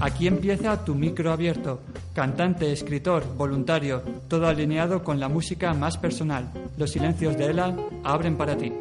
[0.00, 1.80] Aquí empieza tu micro abierto.
[2.14, 6.50] Cantante, escritor, voluntario, todo alineado con la música más personal.
[6.76, 8.72] Los silencios de Ela abren para ti.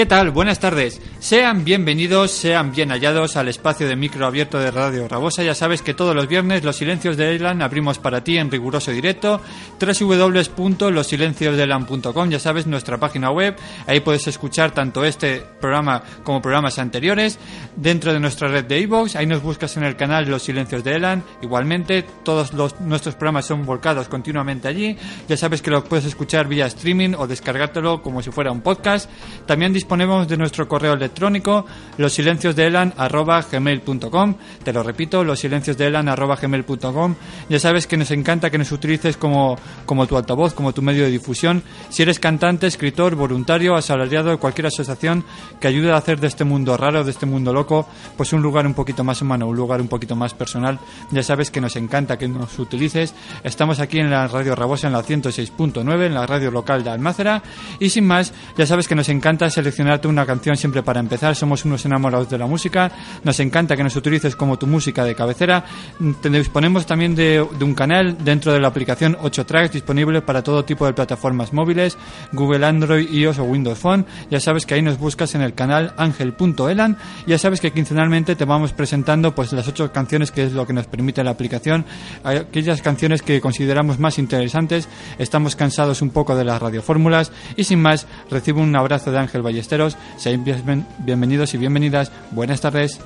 [0.00, 0.30] ¿Qué tal?
[0.30, 0.98] Buenas tardes.
[1.20, 5.42] Sean bienvenidos, sean bien hallados al espacio de micro abierto de Radio Rabosa.
[5.42, 8.90] Ya sabes que todos los viernes los silencios de Elan abrimos para ti en riguroso
[8.90, 9.42] directo
[9.78, 12.30] www.losilenciosdeelan.com.
[12.30, 13.54] Ya sabes, nuestra página web.
[13.86, 17.38] Ahí puedes escuchar tanto este programa como programas anteriores.
[17.76, 20.94] Dentro de nuestra red de iVoox, ahí nos buscas en el canal Los Silencios de
[20.94, 21.22] Elan.
[21.42, 24.96] Igualmente, todos los, nuestros programas son volcados continuamente allí.
[25.28, 29.10] Ya sabes que lo puedes escuchar vía streaming o descargártelo como si fuera un podcast.
[29.44, 31.09] También disponemos de nuestro correo electrónico
[31.98, 34.34] losilenciosdeelan@gmail.com.
[34.62, 37.14] Te lo repito, losilenciosdeelan@gmail.com.
[37.48, 41.04] Ya sabes que nos encanta que nos utilices como como tu altavoz, como tu medio
[41.04, 41.62] de difusión.
[41.88, 45.24] Si eres cantante, escritor, voluntario, asalariado de cualquier asociación
[45.60, 48.66] que ayude a hacer de este mundo raro, de este mundo loco, pues un lugar
[48.66, 50.78] un poquito más humano, un lugar un poquito más personal.
[51.10, 53.14] Ya sabes que nos encanta que nos utilices.
[53.42, 57.42] Estamos aquí en la Radio Rabosa en la 106.9, en la radio local de Almácera.
[57.78, 61.34] Y sin más, ya sabes que nos encanta seleccionarte una canción siempre para empezar.
[61.34, 62.90] Somos unos enamorados de la música.
[63.24, 65.64] Nos encanta que nos utilices como tu música de cabecera.
[66.20, 70.42] Te disponemos también de, de un canal dentro de la aplicación 8 tracks disponible para
[70.42, 71.96] todo tipo de plataformas móviles,
[72.32, 74.06] Google Android, iOS o Windows Phone.
[74.30, 76.96] Ya sabes que ahí nos buscas en el canal angel.elan.
[77.26, 80.72] Ya sabes que quincenalmente te vamos presentando pues las ocho canciones que es lo que
[80.72, 81.84] nos permite la aplicación,
[82.24, 84.88] aquellas canciones que consideramos más interesantes.
[85.18, 89.42] Estamos cansados un poco de las radiofórmulas y sin más recibo un abrazo de Ángel
[89.42, 89.96] Ballesteros.
[90.98, 92.12] Bienvenidos y bienvenidas.
[92.30, 93.00] Buenas tardes.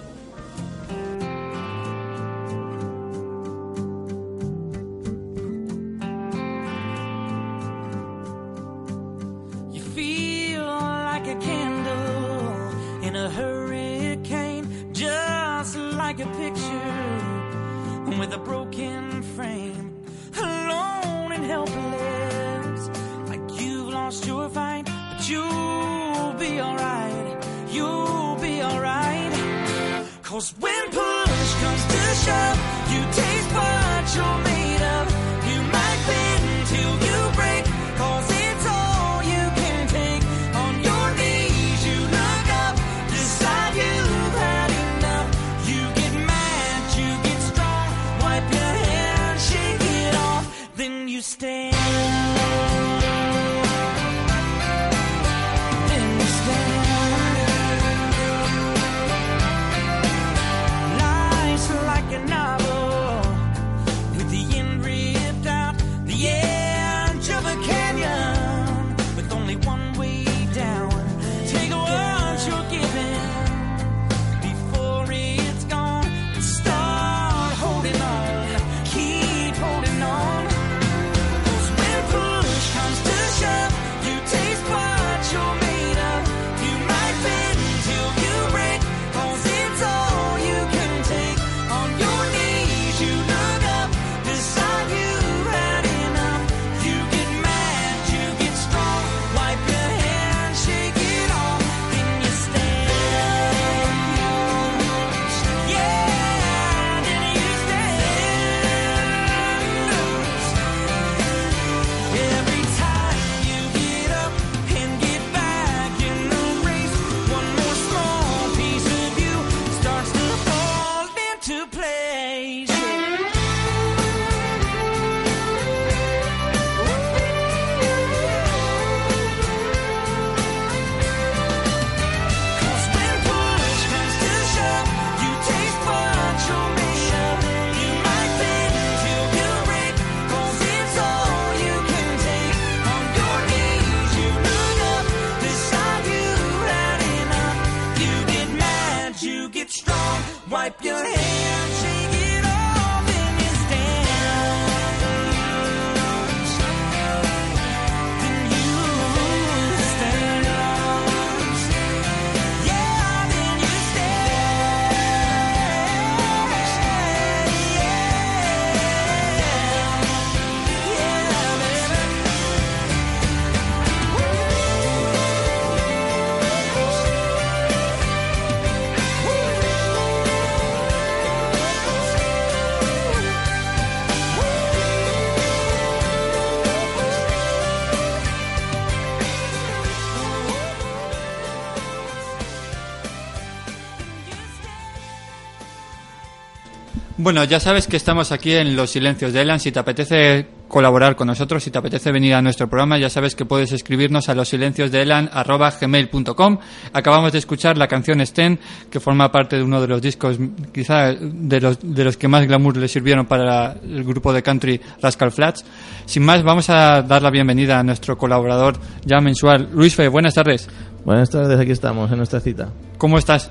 [197.25, 199.59] Bueno, ya sabes que estamos aquí en Los Silencios de Elan.
[199.59, 203.35] Si te apetece colaborar con nosotros, si te apetece venir a nuestro programa, ya sabes
[203.35, 206.59] que puedes escribirnos a losilenciosdeelan.gmail.com.
[206.93, 208.59] Acabamos de escuchar la canción Sten,
[208.91, 210.39] que forma parte de uno de los discos,
[210.71, 214.79] quizá de los, de los que más glamour le sirvieron para el grupo de country
[215.01, 215.65] Rascal Flats.
[216.05, 220.09] Sin más, vamos a dar la bienvenida a nuestro colaborador ya mensual, Luis Fe.
[220.09, 220.69] Buenas tardes.
[221.07, 222.69] Buenas tardes, aquí estamos en nuestra cita.
[222.99, 223.51] ¿Cómo estás?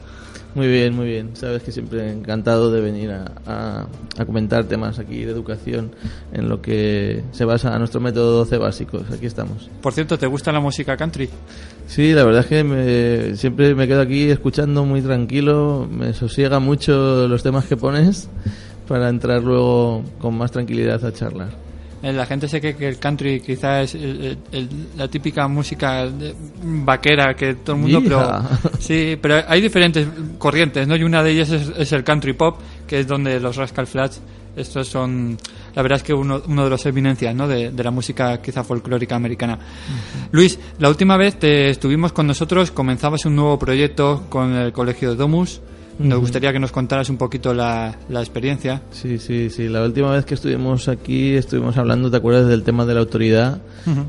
[0.56, 1.32] Muy bien, muy bien.
[1.36, 5.92] Sabes que siempre encantado de venir a, a- a comentar temas aquí de educación
[6.32, 9.10] en lo que se basa nuestro método 12 básicos.
[9.12, 9.70] Aquí estamos.
[9.82, 11.28] Por cierto, ¿te gusta la música country?
[11.88, 15.88] Sí, la verdad es que me- siempre me quedo aquí escuchando muy tranquilo.
[15.92, 18.30] Me sosiega mucho los temas que pones
[18.88, 21.50] para entrar luego con más tranquilidad a charlar.
[22.04, 26.06] Eh, La gente se cree que el country quizá es el- el- la típica música
[26.06, 28.00] de- vaquera que todo el mundo...
[28.02, 28.50] Hija.
[28.62, 30.06] Pero, sí, pero hay diferentes
[30.38, 30.96] corrientes, ¿no?
[30.98, 34.22] Y una de ellas es, es el country pop, que es donde los Rascal Flats,
[34.56, 35.38] estos son...
[35.76, 37.48] La verdad es que uno, uno de los eminencias, ¿no?
[37.48, 39.58] De, de la música quizá folclórica americana.
[40.32, 45.12] Luis, la última vez te estuvimos con nosotros, comenzabas un nuevo proyecto con el Colegio
[45.12, 45.62] de Domus.
[46.04, 48.82] Nos gustaría que nos contaras un poquito la, la experiencia.
[48.92, 49.70] Sí, sí, sí.
[49.70, 53.62] La última vez que estuvimos aquí estuvimos hablando, ¿te acuerdas del tema de la autoridad?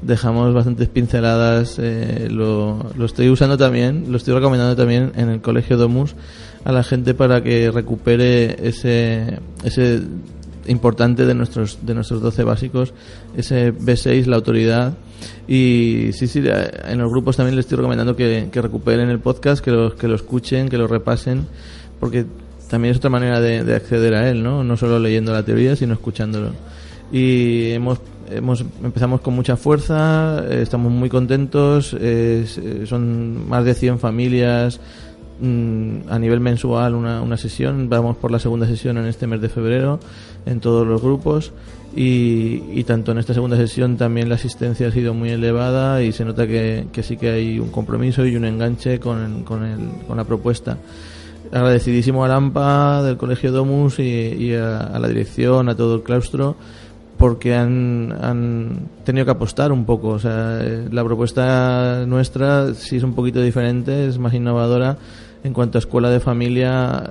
[0.03, 1.79] Dejamos bastantes pinceladas.
[1.79, 6.15] eh, lo, lo estoy usando también, lo estoy recomendando también en el Colegio Domus
[6.65, 10.01] a la gente para que recupere ese, ese
[10.67, 12.95] importante de nuestros de nuestros 12 básicos,
[13.37, 14.95] ese B6, la autoridad.
[15.47, 19.63] Y sí, sí, en los grupos también les estoy recomendando que, que recuperen el podcast,
[19.65, 21.47] que lo, que lo escuchen, que lo repasen,
[22.05, 22.27] porque
[22.69, 24.63] también es otra manera de, de acceder a él, ¿no?
[24.63, 26.51] No solo leyendo la teoría, sino escuchándolo.
[27.11, 27.99] Y hemos,
[28.31, 32.45] hemos empezamos con mucha fuerza, eh, estamos muy contentos, eh,
[32.85, 34.81] son más de 100 familias
[35.41, 39.41] mm, a nivel mensual una, una sesión, vamos por la segunda sesión en este mes
[39.41, 39.99] de febrero
[40.45, 41.53] en todos los grupos
[41.97, 46.13] y, y tanto en esta segunda sesión también la asistencia ha sido muy elevada y
[46.13, 50.07] se nota que, que sí que hay un compromiso y un enganche con, con, el-
[50.07, 50.77] con la propuesta
[51.53, 56.57] agradecidísimo a Lampa del Colegio Domus y, a, la dirección, a todo el claustro,
[57.19, 60.09] porque han, han tenido que apostar un poco.
[60.09, 60.61] O sea,
[60.91, 64.97] la propuesta nuestra sí es un poquito diferente, es más innovadora
[65.45, 67.11] en cuanto a escuela de familia,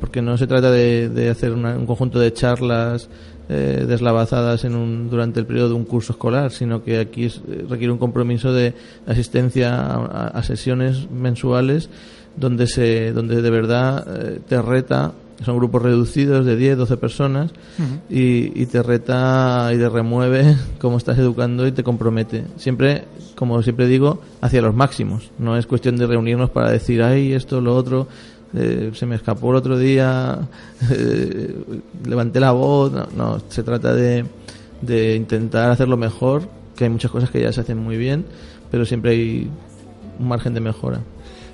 [0.00, 3.08] porque no se trata de, de hacer una- un conjunto de charlas
[3.48, 7.40] eh, deslavazadas en un, durante el periodo de un curso escolar, sino que aquí es-
[7.70, 8.74] requiere un compromiso de
[9.06, 11.88] asistencia a sesiones mensuales
[12.36, 15.12] donde se donde de verdad eh, te reta
[15.44, 17.50] son grupos reducidos de 10, 12 personas
[18.10, 22.44] y, y te reta y te remueve cómo estás educando y te compromete.
[22.56, 23.04] Siempre,
[23.36, 25.30] como siempre digo, hacia los máximos.
[25.38, 28.06] No es cuestión de reunirnos para decir, ay, esto, lo otro,
[28.54, 30.38] eh, se me escapó el otro día,
[30.90, 31.54] eh,
[32.06, 32.92] levanté la voz.
[32.92, 34.26] No, no, se trata de,
[34.82, 36.42] de intentar hacerlo mejor,
[36.76, 38.24] que hay muchas cosas que ya se hacen muy bien,
[38.70, 39.50] pero siempre hay
[40.18, 41.00] un margen de mejora.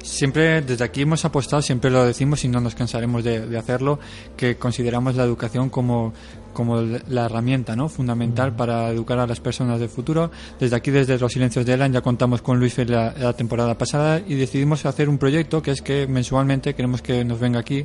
[0.06, 3.98] Siempre, desde aquí hemos apostado, siempre lo decimos y no nos cansaremos de, de hacerlo,
[4.36, 6.12] que consideramos la educación como,
[6.56, 7.90] como la herramienta ¿no?
[7.90, 10.30] fundamental para educar a las personas del futuro.
[10.58, 14.22] Desde aquí, desde Los Silencios de Elan, ya contamos con Luis la, la temporada pasada
[14.26, 17.84] y decidimos hacer un proyecto que es que mensualmente queremos que nos venga aquí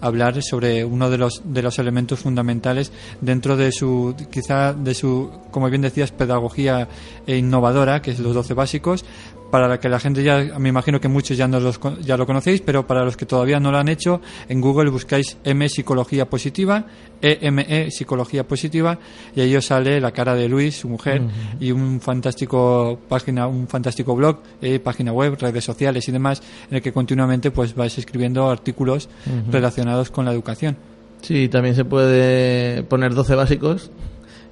[0.00, 4.94] a hablar sobre uno de los, de los elementos fundamentales dentro de su, quizá de
[4.94, 6.88] su, como bien decías, pedagogía
[7.26, 9.04] e innovadora, que es los 12 básicos,
[9.50, 12.26] para la que la gente ya, me imagino que muchos ya, no los, ya lo
[12.26, 16.28] conocéis, pero para los que todavía no lo han hecho, en Google buscáis M Psicología
[16.28, 16.86] Positiva,
[17.22, 18.98] EME Psicología Positiva,
[19.34, 21.22] y ahí os sale la cara de Luis, su mujer,
[21.60, 26.76] y un fantástico página, un fantástico blog, eh, página web, redes sociales y demás, en
[26.76, 29.08] el que continuamente pues vais escribiendo artículos
[29.50, 30.76] relacionados con la educación.
[31.22, 33.90] Sí, también se puede poner 12 básicos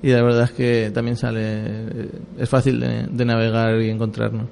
[0.03, 2.09] y la verdad es que también sale,
[2.39, 4.49] es fácil de, de navegar y encontrarnos.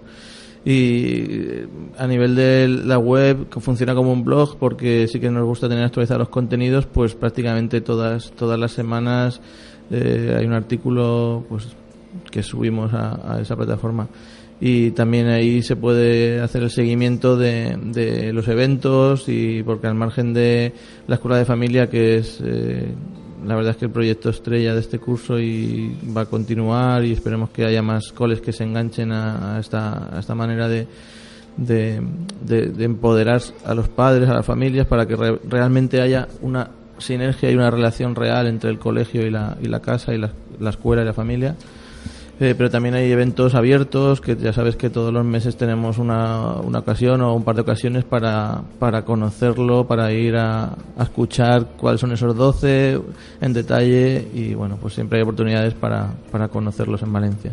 [0.65, 1.67] Y eh,
[1.99, 5.69] a nivel de la web, que funciona como un blog, porque sí que nos gusta
[5.69, 9.41] tener actualizados los contenidos, pues prácticamente todas, todas las semanas
[9.91, 11.69] eh, hay un artículo pues
[12.31, 14.09] que subimos a, a esa plataforma.
[14.65, 19.97] Y también ahí se puede hacer el seguimiento de, de, los eventos y porque al
[19.97, 20.73] margen de
[21.09, 22.95] la escuela de familia que es eh,
[23.47, 27.13] la verdad es que el proyecto estrella de este curso y va a continuar y
[27.13, 30.87] esperemos que haya más coles que se enganchen a, esta, a esta manera de,
[31.57, 32.01] de,
[32.45, 36.71] de, de, empoderar a los padres, a las familias, para que re, realmente haya una
[36.99, 40.31] sinergia y una relación real entre el colegio y la, y la casa y la
[40.71, 41.57] escuela y la familia.
[42.43, 46.57] Eh, pero también hay eventos abiertos, que ya sabes que todos los meses tenemos una,
[46.57, 51.69] una ocasión o un par de ocasiones para, para conocerlo, para ir a, a, escuchar
[51.77, 53.01] cuáles son esos 12
[53.41, 57.53] en detalle y bueno, pues siempre hay oportunidades para, para conocerlos en Valencia.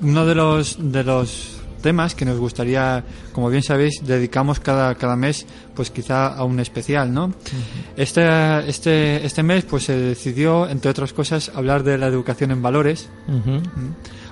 [0.00, 5.16] Uno de los, de los temas que nos gustaría, como bien sabéis, dedicamos cada, cada
[5.16, 7.26] mes, pues quizá a un especial, ¿no?
[7.26, 7.94] Uh -huh.
[7.96, 12.62] Este, este, este mes, pues se decidió, entre otras cosas, hablar de la educación en
[12.62, 13.08] valores.
[13.28, 13.62] Uh -huh.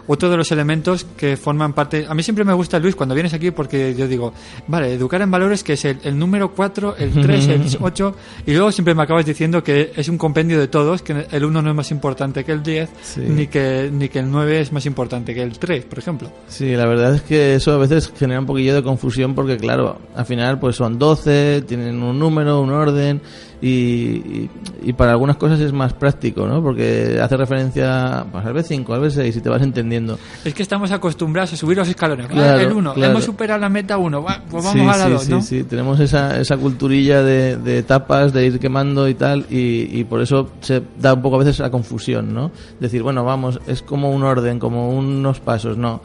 [0.07, 2.07] Otro de los elementos que forman parte.
[2.09, 4.33] A mí siempre me gusta, Luis, cuando vienes aquí, porque yo digo,
[4.67, 8.53] vale, educar en valores, que es el, el número 4, el 3, el 8, y
[8.53, 11.71] luego siempre me acabas diciendo que es un compendio de todos, que el 1 no
[11.71, 13.21] es más importante que el 10, sí.
[13.21, 16.31] ni, que, ni que el 9 es más importante que el 3, por ejemplo.
[16.49, 19.99] Sí, la verdad es que eso a veces genera un poquillo de confusión, porque claro,
[20.15, 23.21] al final pues son 12, tienen un número, un orden,
[23.61, 24.51] y,
[24.83, 26.63] y, para algunas cosas es más práctico, ¿no?
[26.63, 30.19] Porque hace referencia pues, al B5, al B6 y te vas entendiendo.
[30.45, 32.27] Es que estamos acostumbrados a subir los escalones.
[32.27, 33.11] Claro, el 1, claro.
[33.13, 35.41] hemos superado la meta 1, pues vamos sí, a la 2, sí, ¿no?
[35.41, 39.89] Sí, sí, tenemos esa, esa culturilla de, de, etapas, de ir quemando y tal, y,
[39.99, 42.51] y, por eso se da un poco a veces la confusión, ¿no?
[42.79, 46.03] Decir, bueno, vamos, es como un orden, como unos pasos, no.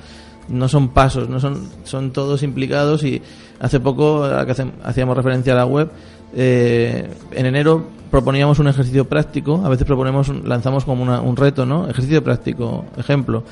[0.48, 3.22] No son pasos, no son, son todos implicados y
[3.60, 5.91] hace poco, que hacíamos referencia a la web,
[6.33, 11.65] eh, en enero proponíamos un ejercicio práctico, a veces proponemos, lanzamos como una, un reto,
[11.65, 11.89] ¿no?
[11.89, 13.43] Ejercicio práctico, ejemplo.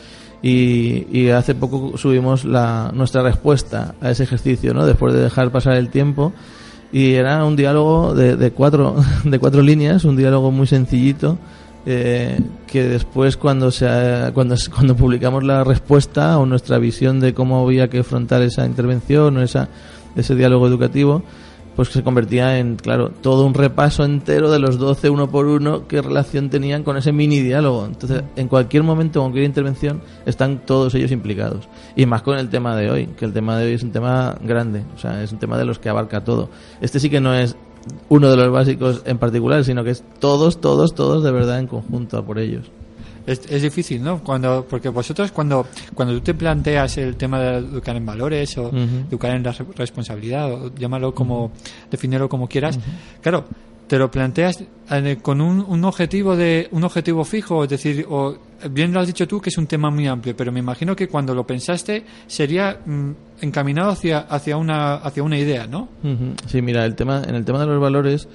[0.41, 4.86] Y, hace poco subimos la, nuestra respuesta a ese ejercicio, ¿no?
[4.86, 6.33] Después de dejar pasar el tiempo.
[6.91, 11.38] Y era un diálogo de, de cuatro, de cuatro líneas, un diálogo muy sencillito,
[11.86, 13.88] eh, que después cuando se
[14.33, 19.38] cuando cuando publicamos la respuesta o nuestra visión de cómo había que afrontar esa intervención
[19.38, 19.69] o esa
[20.15, 21.24] ese diálogo educativo
[21.79, 25.88] pues se convertía en claro todo un repaso entero de los 12 uno por uno
[25.88, 27.86] qué relación tenían con ese mini diálogo.
[27.86, 31.69] Entonces en cualquier momento cualquier intervención están todos ellos implicados.
[31.95, 34.36] Y más con el tema de hoy que el tema de hoy es un tema
[34.43, 36.50] grande o sea es un tema de los que abarca todo.
[36.81, 37.55] Este sí que no es
[38.09, 41.67] uno de los básicos en particular, sino que es todos, todos, todos de verdad en
[41.67, 42.69] conjunto por ellos.
[43.29, 44.24] Es, es, difícil, ¿no?
[44.24, 48.69] Cuando, porque vosotros cuando, cuando tú te planteas el tema de educar en valores o
[48.69, 49.07] uh -huh.
[49.07, 51.89] educar en la responsabilidad, o llámalo como, uh -huh.
[51.91, 53.21] definirlo como quieras, uh -huh.
[53.21, 53.45] claro,
[53.89, 58.38] te lo planteas eh, con un, un, objetivo de un objetivo fijo, es decir, o
[58.69, 61.07] bien lo has dicho tú que es un tema muy amplio, pero me imagino que
[61.07, 65.89] cuando lo pensaste sería mm, encaminado hacia hacia una hacia una idea, ¿no?
[66.45, 68.27] Sí, mira, el tema en el tema de los valores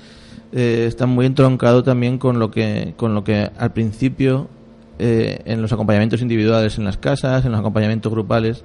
[0.52, 4.48] eh, está muy entroncado también con lo que con lo que al principio
[4.98, 8.64] eh, en los acompañamientos individuales en las casas, en los acompañamientos grupales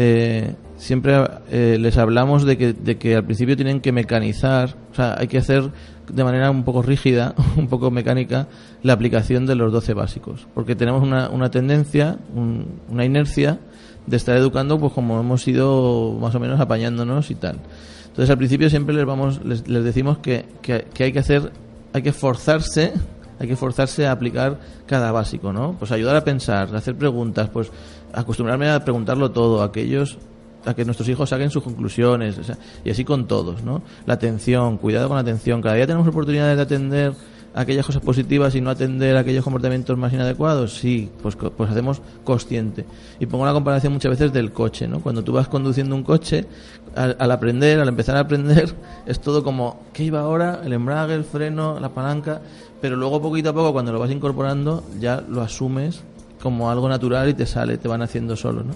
[0.00, 1.12] eh, siempre
[1.50, 5.26] eh, les hablamos de que, de que al principio tienen que mecanizar, o sea, hay
[5.26, 5.72] que hacer
[6.08, 8.46] de manera un poco rígida, un poco mecánica,
[8.84, 10.46] la aplicación de los 12 básicos.
[10.54, 13.58] Porque tenemos una, una tendencia, un, una inercia
[14.06, 17.56] de estar educando pues como hemos ido más o menos apañándonos y tal.
[18.06, 21.50] Entonces al principio siempre les vamos, les, decimos que, que, que hay que hacer,
[21.92, 22.92] hay que forzarse
[23.38, 25.76] hay que forzarse a aplicar cada básico, ¿no?
[25.78, 27.70] Pues ayudar a pensar, hacer preguntas, pues
[28.12, 30.18] acostumbrarme a preguntarlo todo, a aquellos
[30.64, 33.82] a que nuestros hijos saquen sus conclusiones, o sea, y así con todos, ¿no?
[34.06, 37.12] La atención, cuidado con la atención, cada día tenemos oportunidades de atender
[37.54, 42.84] aquellas cosas positivas y no atender aquellos comportamientos más inadecuados, sí, pues, pues hacemos consciente.
[43.18, 45.00] Y pongo la comparación muchas veces del coche, ¿no?
[45.00, 46.44] Cuando tú vas conduciendo un coche,
[46.94, 48.74] al, al, aprender, al empezar a aprender,
[49.06, 50.60] es todo como, ¿qué iba ahora?
[50.64, 52.40] El embrague, el freno, la palanca,
[52.80, 56.02] pero luego poquito a poco cuando lo vas incorporando ya lo asumes
[56.40, 58.74] como algo natural y te sale, te van haciendo solo, ¿no?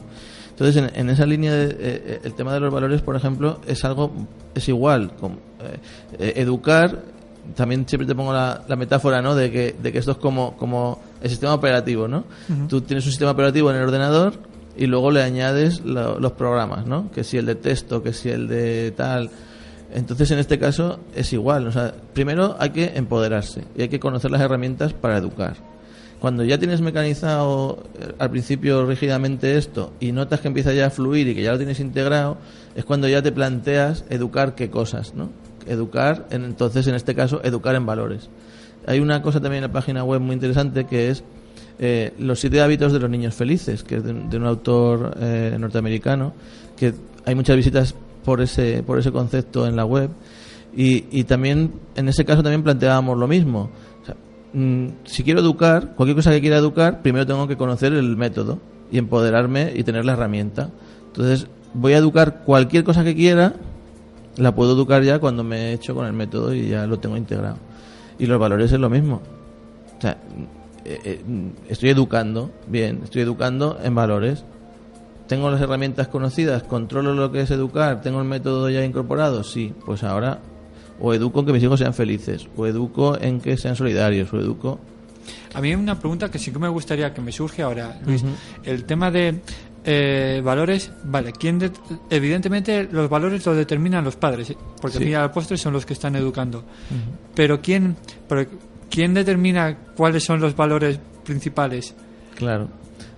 [0.51, 3.85] Entonces, en, en esa línea, de, eh, el tema de los valores, por ejemplo, es
[3.85, 4.13] algo,
[4.55, 5.13] es igual.
[5.19, 5.37] Como,
[6.19, 7.03] eh, educar,
[7.57, 9.35] también siempre te pongo la, la, metáfora, ¿no?
[9.35, 12.25] De que, de que esto es como, como el sistema operativo, ¿no?
[12.49, 12.69] Uh -huh.
[12.69, 14.35] Tú tienes un sistema operativo en el ordenador
[14.77, 17.11] y luego le añades lo, los programas, ¿no?
[17.11, 19.31] Que si el de texto, que si el de tal.
[19.95, 21.67] Entonces, en este caso, es igual.
[21.67, 25.57] O sea, primero hay que empoderarse y hay que conocer las herramientas para educar
[26.19, 30.91] cuando ya tienes mecanizado eh, al principio rígidamente esto y notas que empieza ya a
[30.91, 32.37] fluir y que ya lo tienes integrado,
[32.77, 35.31] es cuando ya te planteas educar qué cosas, ¿no?
[35.67, 38.31] Educar, en- entonces en este caso, educar en valores.
[38.87, 41.25] Hay una cosa también en la página web muy interesante que es
[41.81, 45.57] eh, los siete hábitos de los niños felices, que es de, de un autor eh,
[45.59, 46.35] norteamericano,
[46.77, 46.95] que
[47.25, 50.11] hay muchas visitas por ese, por ese concepto en la web.
[50.75, 53.71] Y, y también, en ese caso también planteábamos lo mismo.
[54.03, 54.17] O sea,
[54.53, 58.59] mm, si quiero educar, cualquier cosa que quiera educar, primero tengo que conocer el método
[58.91, 60.71] y empoderarme y tener la herramienta.
[61.07, 63.55] Entonces, voy a educar cualquier cosa que quiera,
[64.37, 67.17] la puedo educar ya cuando me he hecho con el método y ya lo tengo
[67.17, 67.57] integrado.
[68.19, 69.21] Y los valores es lo mismo.
[69.99, 70.19] O sea,
[70.85, 71.23] eh, eh,
[71.69, 74.45] estoy educando, bien, estoy educando en valores.
[75.33, 79.73] Tengo las herramientas conocidas, controlo lo que es educar, tengo el método ya incorporado, sí,
[79.87, 80.41] pues ahora
[81.01, 84.39] o educo en que mis hijos sean felices, o educo en que sean solidarios, o
[84.39, 84.79] educo...
[85.55, 88.23] A mí hay una pregunta que sí que me gustaría que me surge ahora, Luis.
[88.63, 89.41] El tema de
[89.87, 91.71] eh, valores, vale, ¿quién de-
[92.11, 94.57] evidentemente los valores los determinan los padres, ¿eh?
[94.83, 95.15] porque Sí.
[95.15, 96.63] al postre son los que están educando.
[97.35, 97.97] Pero ¿quién,
[98.29, 98.45] pero
[98.91, 101.95] ¿quién determina cuáles son los valores principales?
[102.37, 102.69] Claro.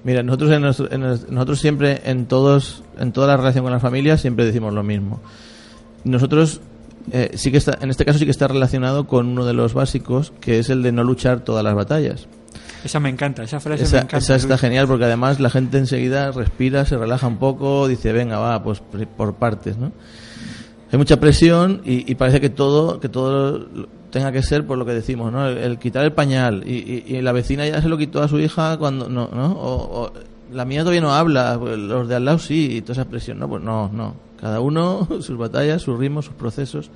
[0.05, 0.51] Mira, nosotros,
[0.91, 4.83] en nosotros siempre, en, todos, en toda la relación con la familia, siempre decimos lo
[4.83, 5.21] mismo.
[6.05, 6.61] Nosotros,
[7.11, 9.73] eh, sí que está, en este caso sí que está relacionado con uno de los
[9.73, 12.29] básicos, que es el de no luchar todas las batallas.
[12.85, 14.19] Esa me encanta, esa frase me encanta.
[14.19, 18.39] esa está genial porque además la gente enseguida respira, se relaja un poco, dice, venga,
[18.39, 19.91] va, pues por- por partes, ¿no?
[20.93, 23.67] Hay mucha presión y, y parece que todo que todo
[24.15, 25.49] tenga que ser por lo que decimos, ¿no?
[25.49, 26.75] El, quitar el pañal y,
[27.09, 29.53] y- y la vecina ya se lo quitó a su hija cuando no, ¿no?
[29.55, 30.13] O, o
[30.53, 33.41] la mía todavía no habla, pues los de al lado sí y toda esa presión,
[33.41, 34.15] no, pues no, no.
[34.41, 36.91] Cada uno sus batallas, sus ritmos, sus procesos.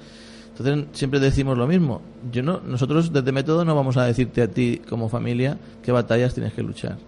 [0.56, 2.02] Entonces siempre decimos lo mismo.
[2.30, 6.34] Yo no, nosotros desde método no vamos a decirte a ti como familia qué batallas
[6.34, 6.98] tienes que luchar,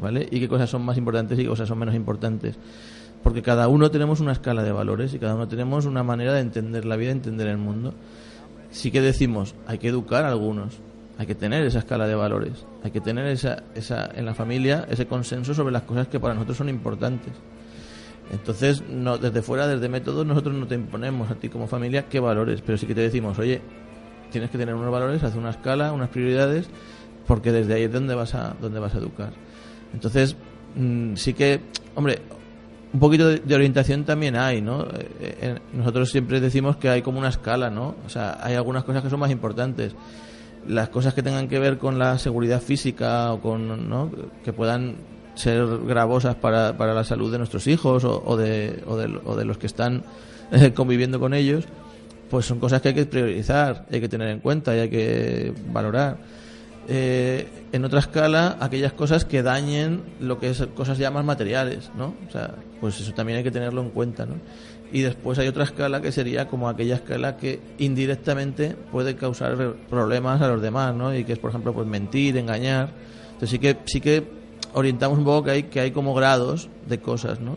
[0.00, 0.28] ¿vale?
[0.30, 2.54] Y qué cosas son más importantes y qué cosas son menos importantes.
[3.24, 6.40] Porque cada uno tenemos una escala de valores y cada uno tenemos una manera de
[6.40, 7.94] entender la vida, entender el mundo.
[8.70, 10.78] Sí que decimos, hay que educar a algunos,
[11.18, 14.86] hay que tener esa escala de valores, hay que tener esa, esa en la familia
[14.88, 17.32] ese consenso sobre las cosas que para nosotros son importantes.
[18.32, 22.20] Entonces, no, desde fuera, desde métodos, nosotros no te imponemos a ti como familia qué
[22.20, 23.60] valores, pero sí que te decimos, oye,
[24.30, 26.68] tienes que tener unos valores, hacer una escala, unas prioridades,
[27.26, 29.32] porque desde ahí es donde vas a, donde vas a educar.
[29.92, 30.36] Entonces,
[30.76, 31.60] mm, sí que,
[31.96, 32.20] hombre,
[32.92, 34.82] un poquito de, orientación también hay, ¿no?
[34.82, 37.94] Eh, eh, nosotros siempre decimos que hay como una escala, ¿no?
[38.04, 39.94] O sea, hay algunas cosas que son más importantes.
[40.66, 44.10] Las cosas que tengan que ver con la seguridad física o con, ¿no?
[44.44, 44.96] Que puedan
[45.34, 49.36] ser gravosas para, para la salud de nuestros hijos o, o de, o, de, o
[49.36, 50.02] de los que están
[50.52, 51.64] eh, conviviendo con ellos,
[52.28, 55.54] pues son cosas que hay que priorizar, hay que tener en cuenta y hay que
[55.72, 56.18] valorar.
[56.88, 61.90] Eh, en otra escala, aquellas cosas que dañen lo que es cosas ya más materiales,
[61.96, 62.14] ¿no?
[62.26, 64.36] O sea, pues eso también hay que tenerlo en cuenta, ¿no?
[64.92, 70.42] Y después hay otra escala que sería como aquella escala que indirectamente puede causar problemas
[70.42, 71.14] a los demás, ¿no?
[71.14, 72.90] Y que es, por ejemplo, pues mentir, engañar.
[73.26, 74.24] Entonces sí que sí que
[74.72, 77.56] orientamos un poco que hay que hay como grados de cosas, ¿no?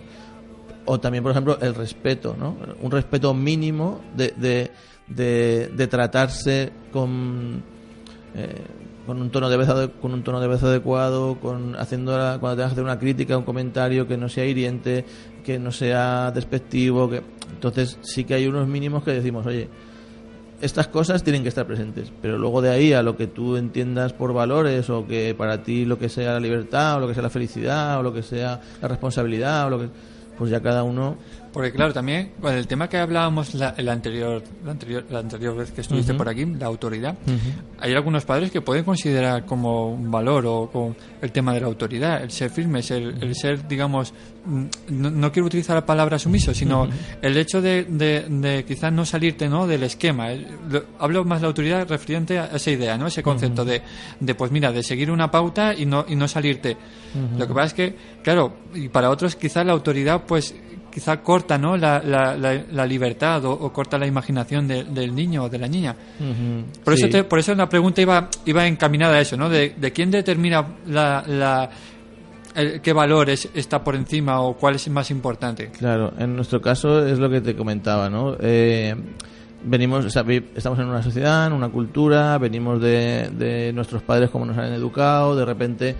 [0.85, 2.55] O también, por ejemplo, el respeto, ¿no?
[2.81, 4.71] Un respeto mínimo de, de,
[5.07, 7.63] de, de tratarse con
[8.35, 8.63] eh,
[9.05, 9.69] con un tono de vez
[10.01, 13.37] con un tono de vez adecuado, con haciendo la- cuando tengas que hacer una crítica,
[13.37, 15.05] un comentario que no sea hiriente,
[15.43, 19.67] que no sea despectivo, que entonces sí que hay unos mínimos que decimos, oye,
[20.61, 24.13] estas cosas tienen que estar presentes, pero luego de ahí a lo que tú entiendas
[24.13, 27.23] por valores o que para ti lo que sea la libertad o lo que sea
[27.23, 29.89] la felicidad o lo que sea la responsabilidad o lo que
[30.37, 31.17] pues ya cada uno
[31.53, 35.55] Porque claro, también con el tema que hablábamos la, el anterior, la anterior, la anterior
[35.55, 37.15] vez que estuviste por aquí, la autoridad,
[37.79, 41.67] hay algunos padres que pueden considerar como un valor o como el tema de la
[41.67, 44.13] autoridad, el ser firmes, el, el ser, digamos,
[44.45, 46.87] mm, no, no quiero utilizar la palabra sumiso, sino
[47.21, 49.67] el hecho de, de, de quizás no salirte ¿no?
[49.67, 50.31] del esquema.
[50.31, 53.05] El- lo- hablo más de la autoridad referente a esa idea, ¿no?
[53.07, 53.83] ese concepto de,
[54.19, 56.77] de, pues mira, de seguir una pauta y no, y no salirte.
[57.37, 60.55] Lo que pasa es que, claro, y para otros quizás la autoridad, pues
[60.93, 61.75] quizá corta ¿no?
[61.75, 65.57] la, la, la, la libertad o, o corta la imaginación de- del niño o de
[65.57, 65.95] la niña.
[66.83, 67.05] Por, Sí.
[67.05, 69.49] eso te- por eso la pregunta iba, iba encaminada a eso, ¿no?
[69.49, 71.69] De, de quién determina la, la,
[72.55, 75.71] el- qué valores está por encima o cuál es más importante.
[75.71, 78.35] Claro, en nuestro caso es lo que te comentaba, ¿no?
[78.39, 78.93] Eh,
[79.65, 80.23] venimos, o sea,
[80.55, 84.73] estamos en una sociedad, en una cultura, venimos de, de nuestros padres como nos han
[84.73, 85.95] educado, de repente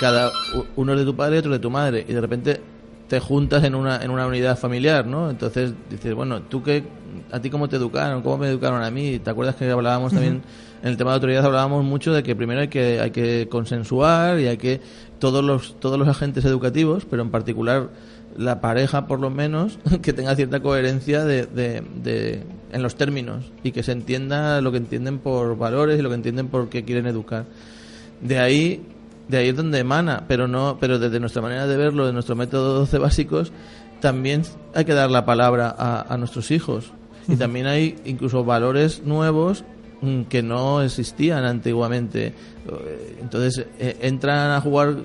[0.00, 0.32] cada
[0.74, 2.60] uno es de tu padre y otro de tu madre, y de repente
[3.08, 5.30] te juntas en una, en una unidad familiar, ¿no?
[5.30, 6.84] Entonces dices, bueno, ¿tú qué,
[7.30, 8.22] a ti cómo te educaron?
[8.22, 9.18] ¿Cómo me educaron a mí?
[9.18, 10.42] ¿Te acuerdas que hablábamos también,
[10.82, 14.40] en el tema de autoridad hablábamos mucho de que primero hay que, hay que consensuar
[14.40, 14.80] y hay que,
[15.18, 17.90] todos los, todos los agentes educativos, pero en particular
[18.36, 22.42] la pareja por lo menos, que tenga cierta coherencia de, de, de,
[22.72, 26.16] en los términos y que se entienda lo que entienden por valores y lo que
[26.16, 27.44] entienden por qué quieren educar.
[28.20, 28.82] De ahí
[29.28, 32.36] de ahí es donde emana, pero no, pero desde nuestra manera de verlo, de nuestro
[32.36, 33.52] método 12 básicos,
[34.00, 34.42] también
[34.74, 36.92] hay que dar la palabra a, a nuestros hijos.
[37.28, 39.64] Y también hay incluso valores nuevos
[40.00, 42.26] mm, que no existían antiguamente.
[42.28, 44.96] Eh, Entonces eh, entran a jugar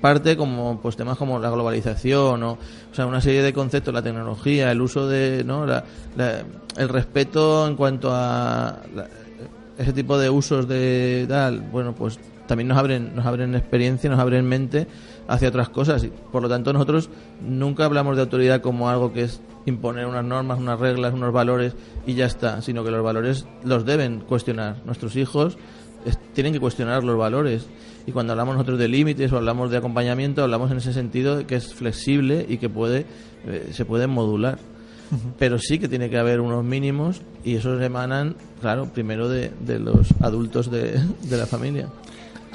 [0.00, 4.02] parte como pues temas como la globalización o, o sea una serie de conceptos la
[4.02, 5.84] tecnología el uso de no la,
[6.16, 6.42] la,
[6.76, 9.08] el respeto en cuanto a la,
[9.78, 14.18] ese tipo de usos de tal bueno pues también nos abren, nos abren experiencia, nos
[14.18, 14.86] abren mente
[15.28, 16.04] hacia otras cosas.
[16.04, 17.10] Y, por lo tanto, nosotros
[17.46, 21.74] nunca hablamos de autoridad como algo que es imponer unas normas, unas reglas, unos valores
[22.06, 24.76] y ya está, sino que los valores los deben cuestionar.
[24.84, 25.58] Nuestros hijos
[26.04, 27.66] es, tienen que cuestionar los valores.
[28.06, 31.44] Y cuando hablamos nosotros de límites o hablamos de acompañamiento, hablamos en ese sentido de
[31.44, 33.04] que es flexible y que puede
[33.46, 34.58] eh, se puede modular.
[35.38, 39.78] Pero sí que tiene que haber unos mínimos y esos emanan, claro, primero de, de
[39.78, 41.88] los adultos de, de la familia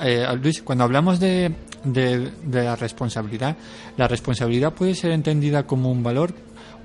[0.02, 3.58] eh, Luis, cuando hablamos de, de, de, la responsabilidad,
[3.98, 6.34] la responsabilidad puede ser entendida como un valor,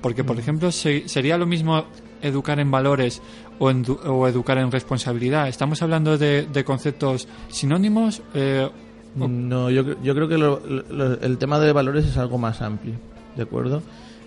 [0.01, 1.85] porque, por ejemplo, se, sería lo mismo
[2.21, 3.21] educar en valores
[3.59, 5.47] o, en, o educar en responsabilidad.
[5.47, 8.21] ¿Estamos hablando de, de conceptos sinónimos?
[8.33, 8.69] Eh,
[9.15, 12.95] no, yo, yo creo que lo, lo, el tema de valores es algo más amplio,
[13.35, 13.81] ¿de acuerdo?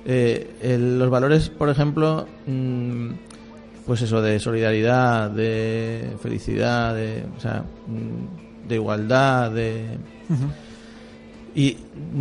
[0.04, 3.10] Eh, el, los valores, por ejemplo, mmm,
[3.86, 9.98] pues eso, de solidaridad, de felicidad, de, o sea, mmm, de igualdad, de...
[10.30, 10.50] Uh -huh.
[11.54, 11.76] Y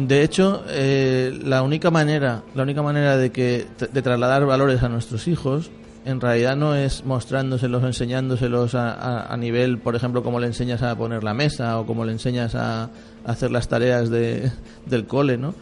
[0.07, 4.89] de hecho, eh, la única manera, la única manera de que de trasladar valores a
[4.89, 5.69] nuestros hijos,
[6.03, 10.81] en realidad no es mostrándoselos, enseñándoselos a, a, a nivel, por ejemplo, como le enseñas
[10.81, 12.89] a poner la mesa o como le enseñas a, a
[13.25, 14.51] hacer las tareas de,
[14.87, 15.53] del cole, ¿no?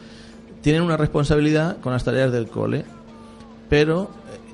[0.61, 2.85] Tienen una responsabilidad con las tareas del cole,
[3.69, 4.09] pero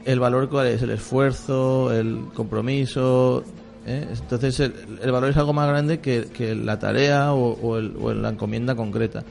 [0.06, 3.44] el valor cuál es, el esfuerzo, el compromiso,
[3.86, 4.08] ¿eh?
[4.12, 7.96] Entonces el, el, valor es algo más grande que, que la tarea o, o, el,
[8.00, 9.24] o, la encomienda concreta.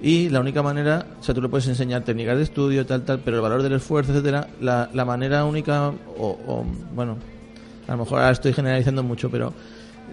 [0.00, 3.20] Y la única manera, o sea, tú le puedes enseñar técnicas de estudio, tal, tal,
[3.20, 7.18] pero el valor del esfuerzo, etcétera, la, la manera única, o, o, bueno,
[7.86, 9.52] a lo mejor ahora estoy generalizando mucho, pero.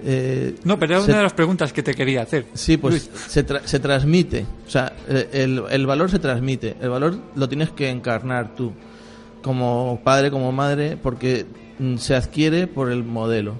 [0.03, 2.45] Eh, no, pero era una de las preguntas que te quería hacer.
[2.53, 4.45] Sí, pues se, tra se, transmite.
[4.65, 6.77] O sea, el, el valor se transmite.
[6.79, 8.71] El valor lo tienes que encarnar tú,
[9.41, 11.47] como padre, como madre, porque
[11.79, 13.55] mm, se adquiere por el modelo.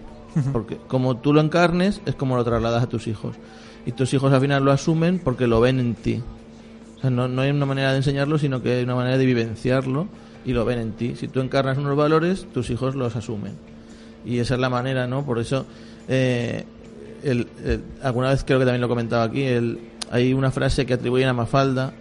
[0.52, 3.36] Porque como tú lo encarnes, es como lo trasladas a tus hijos.
[3.86, 6.21] Y tus hijos al final lo asumen porque lo ven en ti.
[6.97, 9.25] O sea, no, no hay una manera de enseñarlo, sino que hay una manera de
[9.25, 10.08] vivenciarlo
[10.45, 11.15] y lo ven en ti.
[11.15, 13.54] Si tú encarnas unos valores, tus hijos los asumen.
[14.25, 15.25] Y esa es la manera, ¿no?
[15.25, 15.65] Por eso,
[16.08, 16.65] eh,
[17.23, 17.47] el,
[18.04, 19.80] alguna vez creo que también lo he comentado aquí, el,
[20.12, 21.93] hay una frase que atribuyen a Mafalda,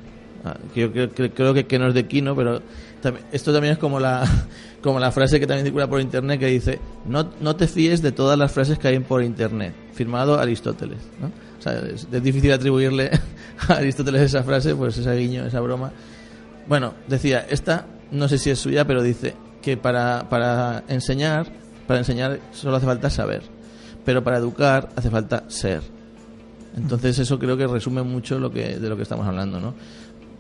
[0.45, 2.61] ah, que yo creo, creo que, que no es de Kino, pero
[3.01, 4.25] también, esto también es como la,
[4.89, 8.11] como la frase que también circula por internet que dice no, no te fíes de
[8.11, 11.31] todas las frases que hay por internet firmado Aristóteles ¿no?
[11.71, 13.11] es, difícil atribuirle
[13.69, 15.93] a Aristóteles esa frase pues ese guiño, esa broma
[16.67, 21.53] bueno, decía, esta no sé si es suya pero dice que para, para enseñar
[21.87, 23.43] para enseñar solo hace falta saber
[24.07, 25.83] pero para educar hace falta ser
[26.79, 29.75] entonces eso creo que resume mucho lo que, de lo que estamos hablando ¿no?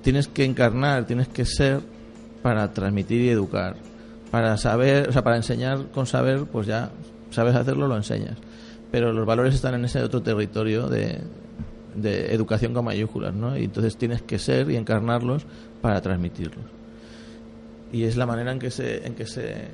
[0.00, 1.80] tienes que encarnar, tienes que ser
[2.40, 3.76] para transmitir y educar
[4.30, 6.90] para saber, o sea, para enseñar con saber, pues ya
[7.30, 8.36] sabes hacerlo, lo enseñas.
[8.90, 11.20] Pero los valores están en ese otro territorio de,
[11.94, 13.56] de educación con mayúsculas, ¿no?
[13.56, 15.44] Y entonces tienes que ser y encarnarlos
[15.80, 16.64] para transmitirlos.
[17.92, 19.68] Y es la manera en que se, en que se,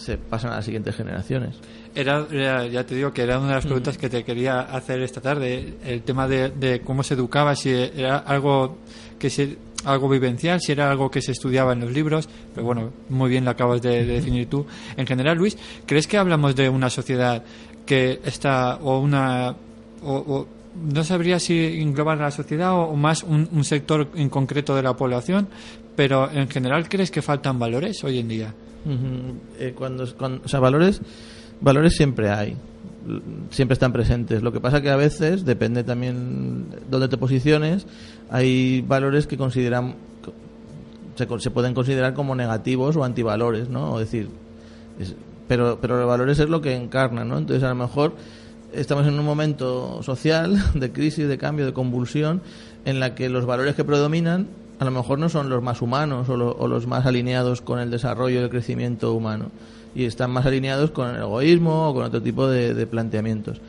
[0.00, 1.56] se pasan a las siguientes generaciones.
[1.94, 5.02] Era, era, ya te digo que era una de las preguntas que te quería hacer
[5.02, 8.78] esta tarde, el tema de, de cómo se educaba, si era algo
[9.18, 12.92] que se algo vivencial, si era algo que se estudiaba en los libros, pero bueno,
[13.08, 14.66] muy bien lo acabas de, de, definir tú.
[14.96, 17.42] En general, Luis, ¿crees que hablamos de una sociedad
[17.86, 19.54] que está, o una,
[20.02, 24.28] o, o no sabría si englobar la sociedad o, o más un, un, sector en
[24.28, 25.48] concreto de la población,
[25.96, 28.54] pero en general, ¿crees que faltan valores hoy en día?
[28.84, 31.00] Uh eh, cuando, cuando, o sea, valores,
[31.60, 32.56] valores siempre hay
[33.50, 34.42] siempre están presentes.
[34.42, 37.86] Lo que pasa que a veces, depende también dónde te posiciones,
[38.30, 39.94] hay valores que consideran
[41.20, 43.92] se, se pueden considerar como negativos o antivalores, ¿no?
[43.92, 44.28] O decir,
[44.98, 45.14] es,
[45.48, 47.38] pero, pero los valores es lo que encarnan, ¿no?
[47.38, 48.14] Entonces a lo mejor
[48.72, 52.42] estamos en un momento social de crisis, de cambio, de convulsión,
[52.84, 54.48] en la que los valores que predominan
[54.80, 57.78] a lo mejor no son los más humanos o, lo- o los más alineados con
[57.78, 59.50] el desarrollo y el crecimiento humano
[59.94, 63.60] y están más alineados con el egoísmo o con otro tipo de, de planteamientos.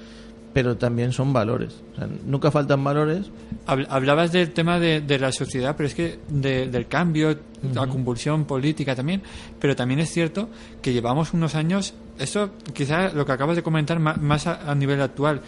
[0.54, 1.82] Pero también son valores.
[1.94, 3.32] O sea, nunca faltan valores.
[3.68, 7.38] Habl- Hablabas del tema de, de la sociedad, pero es que de- del cambio,
[7.74, 9.22] la convulsión política también,
[9.60, 10.50] pero también es cierto
[10.82, 15.42] que llevamos unos años, esto quizá lo que acabas de comentar más a, nivel actual,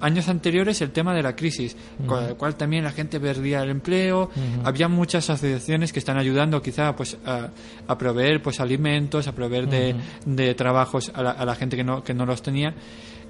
[0.00, 3.70] años anteriores el tema de la crisis, con el cual también la gente perdía el
[3.70, 4.30] empleo,
[4.64, 7.48] había muchas asociaciones que están ayudando quizá pues a,
[7.86, 11.84] a proveer pues alimentos, a proveer de, de trabajos a la, a la gente que
[11.84, 12.74] no, que no los tenía.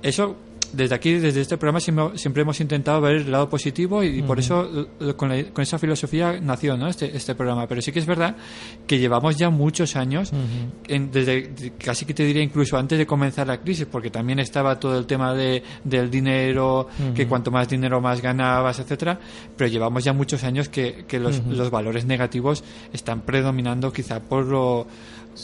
[0.02, 0.36] Eso
[0.76, 4.38] desde aquí, desde este programa, siempre, siempre hemos intentado ver el lado positivo y, por
[4.38, 6.88] eso eh, con, la- con esa filosofía nació ¿no?
[6.88, 7.66] este, este programa.
[7.66, 8.36] Pero sí que es verdad
[8.86, 10.32] que llevamos ya muchos años,
[10.88, 14.78] en- desde casi que te diría incluso antes de comenzar la crisis, porque también estaba
[14.78, 19.18] todo el tema de, del dinero, que cuanto más dinero más ganabas, etcétera.
[19.56, 24.44] Pero llevamos ya muchos años que, que los, los valores negativos están predominando quizá por
[24.46, 24.86] lo...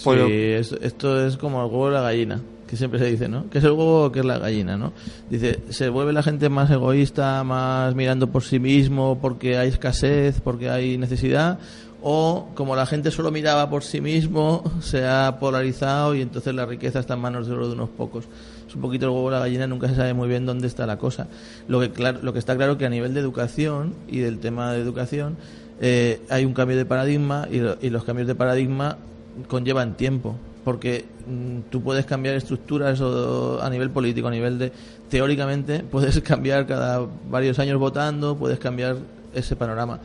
[0.04, 3.06] Por lo- Sí, es- esto es como el huevo y la gallina, que siempre se
[3.06, 3.50] dice, ¿no?
[3.50, 4.92] ¿Qué es el huevo o qué es la gallina, no?
[5.28, 10.40] Dice, se vuelve la gente más egoísta, más mirando por sí mismo, porque hay escasez,
[10.40, 11.58] porque hay necesidad,
[12.00, 16.64] o como la gente solo miraba por sí mismo, se ha polarizado y entonces la
[16.64, 18.26] riqueza está en manos de de unos pocos.
[18.68, 20.86] Es un poquito el huevo y la gallina, nunca se sabe muy bien dónde está
[20.86, 21.26] la cosa.
[21.66, 24.72] Lo que, claro, lo que está claro que a nivel de educación y del tema
[24.72, 25.36] de educación,
[25.80, 28.96] eh, hay un cambio de paradigma y, y los cambios de paradigma
[29.48, 34.72] conllevan tiempo porque mm, tú puedes cambiar estructuras o, a nivel político, a nivel de
[35.08, 38.96] teóricamente puedes cambiar cada varios años votando, puedes cambiar
[39.34, 40.00] ese panorama,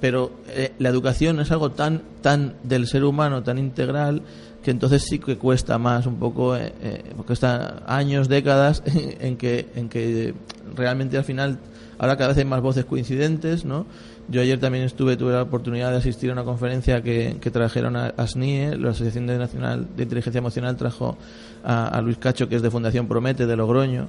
[0.00, 4.22] pero eh, la educación es algo tan tan del ser humano, tan integral
[4.62, 9.36] que entonces sí que cuesta más un poco, eh, eh, porque está años, décadas en
[9.36, 10.34] que en que
[10.74, 11.58] realmente al final
[11.98, 13.86] ahora cada vez hay más voces coincidentes, ¿no?
[14.30, 18.08] Yo ayer también estuve, tuve la oportunidad de asistir a una conferencia que, trajeron a,
[18.08, 21.16] a SNIE, la Asociación de Nacional de Inteligencia Emocional trajo
[21.64, 24.08] a, Luis Cacho, que es de Fundación Promete, de Logroño,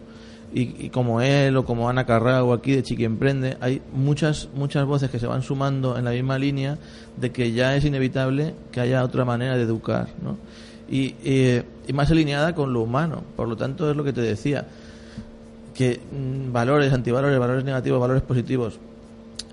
[0.52, 5.10] y, como él o como Ana Carrao aquí de Chiqui Emprende, hay muchas, muchas voces
[5.10, 6.78] que se van sumando en la misma línea
[7.16, 10.38] de que ya es inevitable que haya otra manera de educar, ¿no?
[10.90, 11.16] Y
[11.94, 14.68] más alineada con lo humano, por lo tanto es lo que te decía,
[15.74, 18.80] que mm, valores, antivalores, valores negativos, valores positivos,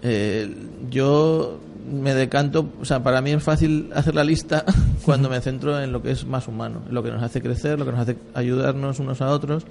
[0.02, 0.54] eh,
[0.90, 1.59] yo
[1.90, 4.64] me decanto, o sea, para mí es fácil hacer la lista
[5.04, 7.85] cuando me centro en lo que es más humano, lo que nos hace crecer, lo
[7.85, 9.64] que nos hace ayudarnos unos a otros.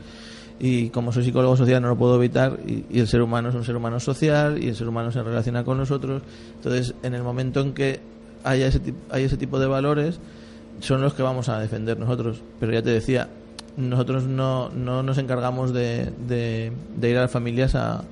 [0.57, 3.65] Y como soy psicólogo social no lo puedo evitar, y, el ser humano es un
[3.65, 6.21] ser humano social, y el ser humano se relaciona con nosotros.
[6.55, 7.99] Entonces, en el momento en que
[8.45, 10.19] haya ese, hay ese tipo de valores,
[10.79, 12.41] son los que vamos a defender nosotros.
[12.59, 13.27] Pero ya te decía,
[13.77, 16.71] nosotros no, no nos encargamos de, de,
[17.09, 18.03] ir a las familias a,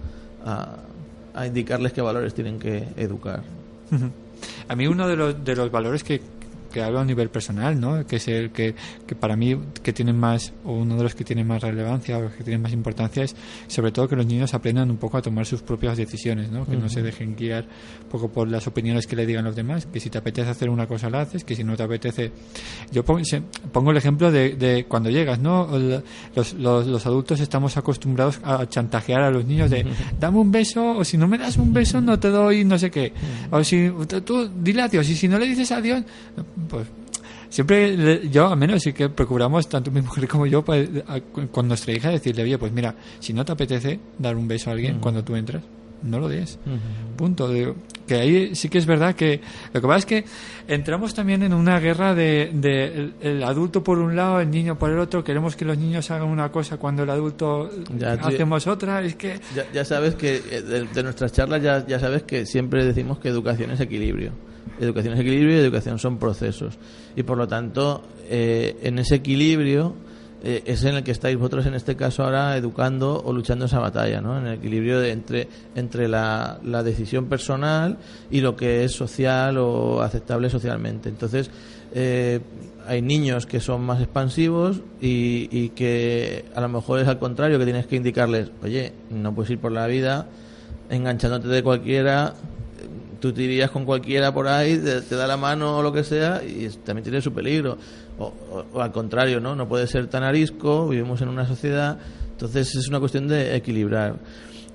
[1.34, 3.42] a indicarles qué valores tienen que educar.
[4.68, 6.22] A mí uno de los, de los valores que,
[6.74, 8.06] que hablo a nivel personal, ¿no?
[8.06, 8.76] que es el que,
[9.08, 12.24] que para mí que tienen más, o uno de los que tiene más relevancia o
[12.24, 13.36] los que tienen más importancia es
[13.68, 16.66] sobre todo que los niños aprendan un poco a tomar sus propias decisiones, ¿no?
[16.66, 17.66] que no se dejen guiar
[18.04, 20.70] un poco por las opiniones que le digan los demás, que si te apetece hacer
[20.70, 22.32] una cosa la haces, que si no te apetece...
[22.92, 25.68] Yo pongo, el ejemplo de, de cuando llegas, ¿no?
[26.36, 29.86] Los, los, los adultos estamos acostumbrados a chantajear a los niños de
[30.20, 32.90] dame un beso o si no me das un beso no te doy no sé
[32.90, 33.14] qué.
[33.52, 33.92] O si
[34.26, 36.04] tú dile adiós y si no le dices adiós,
[36.68, 36.88] pues
[37.50, 41.20] siempre le- yo al menos sí que procuramos tanto mi mujer como yo pues, a-
[41.52, 44.74] con nuestra hija decirle oye pues mira si no te apetece dar un beso a
[44.74, 45.64] alguien cuando tú entras
[46.04, 46.60] no lo des
[47.16, 49.40] punto Digo, que ahí sí que es verdad que
[49.72, 50.26] lo que pasa es que
[50.68, 54.78] entramos también en una guerra de, de el, el adulto por un lado el niño
[54.78, 58.28] por el otro queremos que los niños hagan una cosa cuando el adulto Ya, tío.
[58.28, 61.98] hacemos otra es que Ya, ya sabes que eh, de, de nuestras charlas ya, ya
[62.00, 64.32] sabes que siempre decimos que educación es equilibrio.
[64.80, 66.78] Educación es equilibrio y educación son procesos.
[67.16, 69.96] Y por lo tanto, eh, en ese equilibrio
[70.44, 73.80] eh, es en el que estáis vosotros en este caso ahora educando o luchando esa
[73.80, 74.38] batalla, ¿no?
[74.38, 77.98] En el equilibrio de entre, entre la, la decisión personal
[78.30, 81.08] y lo que es social o aceptable socialmente.
[81.08, 81.50] Entonces,
[81.94, 82.42] eh,
[82.86, 87.58] hay niños que son más expansivos y, y que a lo mejor es al contrario,
[87.58, 90.28] que tienes que indicarles, oye, no puedes ir por la vida
[90.90, 92.34] enganchándote de cualquiera,
[93.24, 96.42] tú te irías con cualquiera por ahí, te, da la mano o lo que sea,
[96.44, 97.78] y también tiene su peligro.
[98.20, 99.56] O, o- o al contrario, ¿no?
[99.56, 101.98] No puede ser tan arisco, vivimos en una sociedad,
[102.32, 104.18] entonces es una cuestión de equilibrar.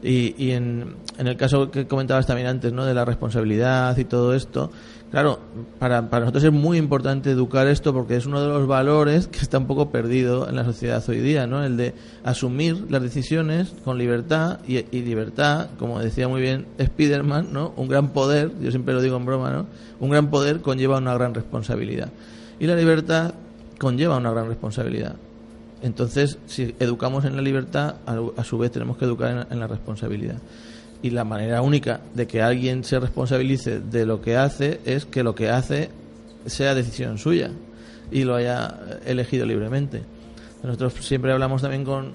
[0.02, 2.86] Y, y en, en el caso que comentabas también antes, ¿no?
[2.86, 4.72] De la responsabilidad y todo esto,
[5.10, 5.38] claro,
[5.78, 9.38] para, para nosotros es muy importante educar esto porque es uno de los valores que
[9.38, 11.64] está un poco perdido en la sociedad hoy día, ¿no?
[11.64, 11.94] El de
[12.24, 17.72] asumir las decisiones con libertad y, y libertad, como decía muy bien Spiderman, ¿no?
[17.76, 19.66] Un gran poder, yo siempre lo digo en broma, ¿no?
[20.00, 22.10] Un gran poder conlleva una gran responsabilidad.
[22.60, 23.34] Y la libertad
[23.78, 25.16] conlleva una gran responsabilidad.
[25.82, 29.68] Entonces, si educamos en la libertad, a, su vez tenemos que educar en, en la
[29.68, 30.36] responsabilidad.
[31.02, 35.22] Y la manera única de que alguien se responsabilice de lo que hace es que
[35.22, 35.90] lo que hace
[36.46, 37.50] sea decisión suya
[38.10, 40.02] y lo haya elegido libremente.
[40.62, 42.12] Nosotros siempre hablamos también con,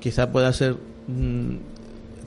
[0.00, 1.56] quizá pueda ser mm,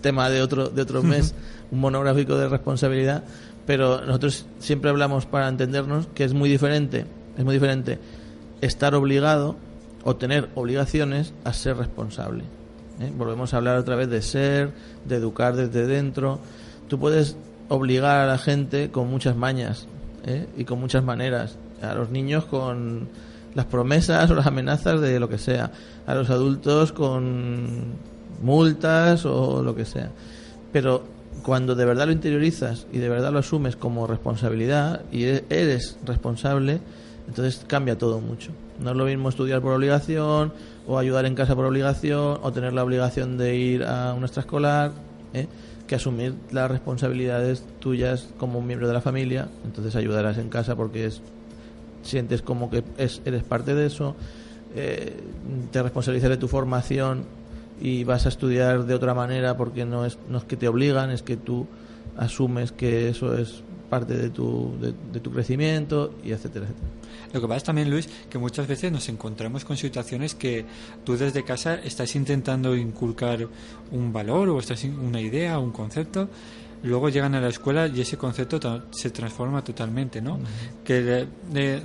[0.01, 1.35] tema de otro, de otro mes,
[1.71, 3.23] un monográfico de responsabilidad,
[3.67, 7.05] pero nosotros siempre hablamos para entendernos que es muy diferente,
[7.37, 7.99] es muy diferente
[8.61, 9.55] estar obligado
[10.03, 12.43] o tener obligaciones a ser responsable.
[12.99, 13.11] ¿Eh?
[13.15, 14.71] Volvemos a hablar otra vez de ser,
[15.05, 16.39] de educar desde dentro.
[16.87, 17.35] Tú puedes
[17.69, 19.87] obligar a la gente con muchas mañas
[20.25, 20.47] ¿eh?
[20.57, 21.57] y con muchas maneras.
[21.81, 23.07] A los niños con
[23.55, 25.71] las promesas o las amenazas de lo que sea.
[26.05, 27.93] A los adultos con
[28.41, 30.11] multas o lo que sea.
[30.71, 31.03] Pero
[31.43, 35.97] cuando de verdad lo interiorizas y de verdad lo asumes como responsabilidad y e-, eres
[36.05, 36.79] responsable,
[37.29, 38.51] entonces cambia todo mucho.
[38.79, 40.51] No es lo mismo estudiar por obligación,
[40.87, 44.91] o ayudar en casa por obligación, o tener la obligación de ir a un extraescolar,
[45.33, 45.45] ¿eh?
[45.85, 49.47] que asumir las responsabilidades tuyas como un miembro de la familia.
[49.63, 51.21] Entonces ayudarás en casa porque es,
[52.01, 54.15] sientes como que es, eres parte de eso,
[54.75, 55.15] eh,
[55.71, 57.25] te responsabilizas de tu formación
[57.79, 61.11] y vas a estudiar de otra manera porque no es, no es que te obligan,
[61.11, 61.67] es que tú
[62.17, 66.87] asumes que eso es parte de tu, de, de tu crecimiento y etcétera, etcétera.
[67.33, 70.65] Lo que pasa también, Luis, que muchas veces nos encontramos con situaciones que
[71.03, 73.47] tú desde casa estás intentando inculcar
[73.91, 76.27] un valor o estás una idea, un concepto,
[76.81, 80.39] luego llegan a la escuela y ese concepto to- se transforma totalmente, ¿no?
[80.83, 81.27] Que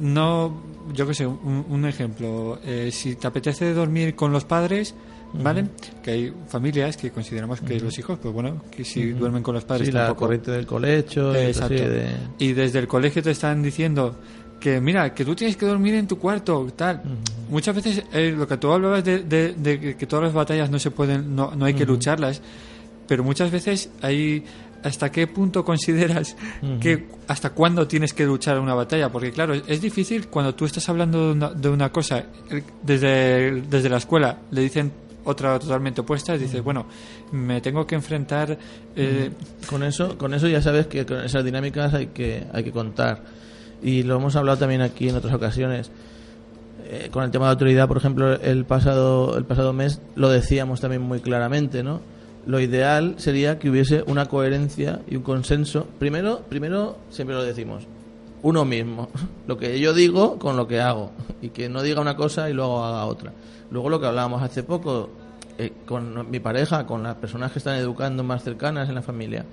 [0.01, 0.62] no,
[0.95, 4.95] yo qué sé, un, un ejemplo, eh, si te apetece dormir con los padres,
[5.42, 5.66] ¿vale?
[6.03, 9.64] Que hay familias que consideramos que los hijos, pues bueno, que si duermen con los
[9.64, 11.75] padres Sí, la tampoco- corriente del colecho, eh, y Exacto.
[11.75, 14.16] de- Y desde el colegio te están diciendo
[14.61, 17.03] que, mira, que tú tienes que dormir en tu cuarto, tal.
[17.51, 20.70] Muchas veces eh, lo que tú hablabas de, de- de que- que todas las batallas
[20.70, 22.40] no se pueden, no, no hay que lucharlas,
[23.07, 24.44] pero muchas veces hay
[24.83, 26.37] hasta qué punto consideras
[26.79, 30.87] que hasta cuándo tienes que luchar una batalla porque claro es difícil cuando tú estás
[30.90, 34.92] hablando de una, de una cosa eh, desde, desde la escuela le dicen
[35.24, 36.87] otra totalmente opuesta y dices bueno
[37.32, 38.58] me tengo que enfrentar
[38.96, 39.30] eh,
[39.68, 43.22] con eso con eso ya sabes que con esas dinámicas hay que hay que contar.
[43.82, 45.90] Y lo hemos hablado también aquí en otras ocasiones.
[46.87, 50.80] Eh, con el tema de autoridad por ejemplo el pasado el pasado mes lo decíamos
[50.80, 52.00] también muy claramente no
[52.46, 55.87] lo ideal sería que hubiese una coherencia y un consenso.
[55.98, 57.87] Primero primero siempre lo decimos
[58.44, 59.09] uno mismo
[59.48, 61.11] lo que yo digo con lo que hago
[61.42, 63.33] y que no diga una cosa y luego haga otra
[63.70, 65.11] luego lo que hablábamos hace poco
[65.59, 69.44] eh, con mi pareja con las personas que están educando más cercanas en la familia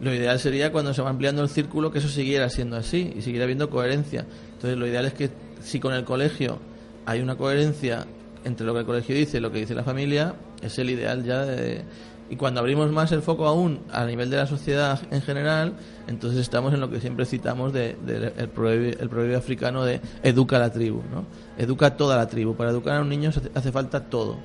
[0.00, 3.22] lo ideal sería cuando se va ampliando el círculo que eso siguiera siendo así y
[3.22, 4.26] siguiera habiendo coherencia.
[4.52, 5.30] Entonces lo ideal es que
[5.62, 6.58] si con el colegio
[7.06, 8.06] hay una coherencia
[8.44, 11.24] entre lo que el colegio dice y lo que dice la familia, es el ideal
[11.24, 11.82] ya de...
[12.28, 15.74] Y cuando abrimos más el foco aún a nivel de la sociedad en general,
[16.08, 20.60] entonces estamos en lo que siempre citamos del de, el, proverbio, africano de educa a
[20.60, 21.24] la tribu, ¿no?
[21.56, 22.54] Educa a toda la tribu.
[22.54, 24.38] Para educar a un niño hace falta todo.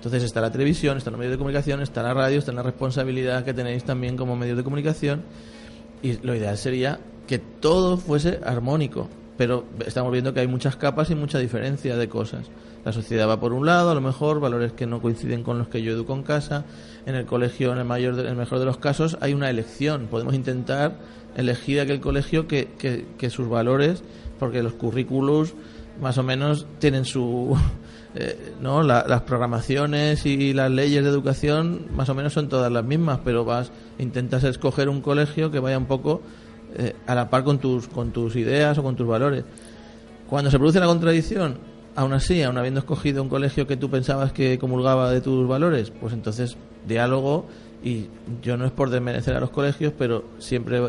[0.00, 3.44] Entonces está la televisión, están los medios de comunicación, está la radio, está la responsabilidad
[3.44, 5.22] que tenéis también como medios de comunicación.
[6.02, 9.08] Y lo ideal sería que todo fuese armónico.
[9.36, 12.50] Pero estamos viendo que hay muchas capas y mucha diferencia de cosas.
[12.84, 15.68] La sociedad va por un lado, a lo mejor, valores que no coinciden con los
[15.68, 16.64] que yo educo en casa.
[17.06, 19.50] En el colegio, en el, mayor de, en el mejor de los casos, hay una
[19.50, 20.06] elección.
[20.06, 20.96] Podemos intentar
[21.36, 24.02] elegir aquel colegio que, que, que sus valores,
[24.38, 25.54] porque los currículos
[26.00, 27.56] más o menos tienen su
[28.14, 32.72] eh, no la, las programaciones y las leyes de educación más o menos son todas
[32.72, 36.22] las mismas pero vas intentas escoger un colegio que vaya un poco
[36.76, 39.44] eh, a la par con tus con tus ideas o con tus valores
[40.28, 41.58] cuando se produce la contradicción
[42.00, 45.90] aún así aún habiendo escogido un colegio que tú pensabas que comulgaba de tus valores
[45.90, 47.46] pues entonces diálogo
[47.82, 48.06] y
[48.42, 50.80] yo no es por desmerecer a los colegios pero siempre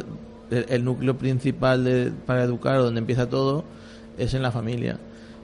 [0.52, 3.64] el, núcleo principal de, para educar donde empieza todo
[4.18, 5.00] es en la familia.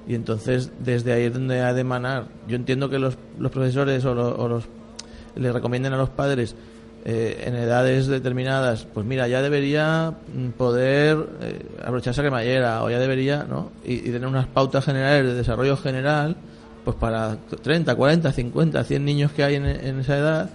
[0.07, 2.27] Y entonces desde ahí es donde ha de emanar.
[2.47, 4.65] Yo entiendo que los, profesores o, o los
[5.35, 6.55] le recomienden a los padres
[7.09, 10.13] eh, en edades determinadas pues mira ya debería
[10.57, 15.35] poder eh, abrocharse cremallera o ya debería no y, y, tener unas pautas generales de
[15.35, 16.35] desarrollo general
[16.83, 20.49] pues para 30, 40, 50, 100 niños que hay en, en esa edad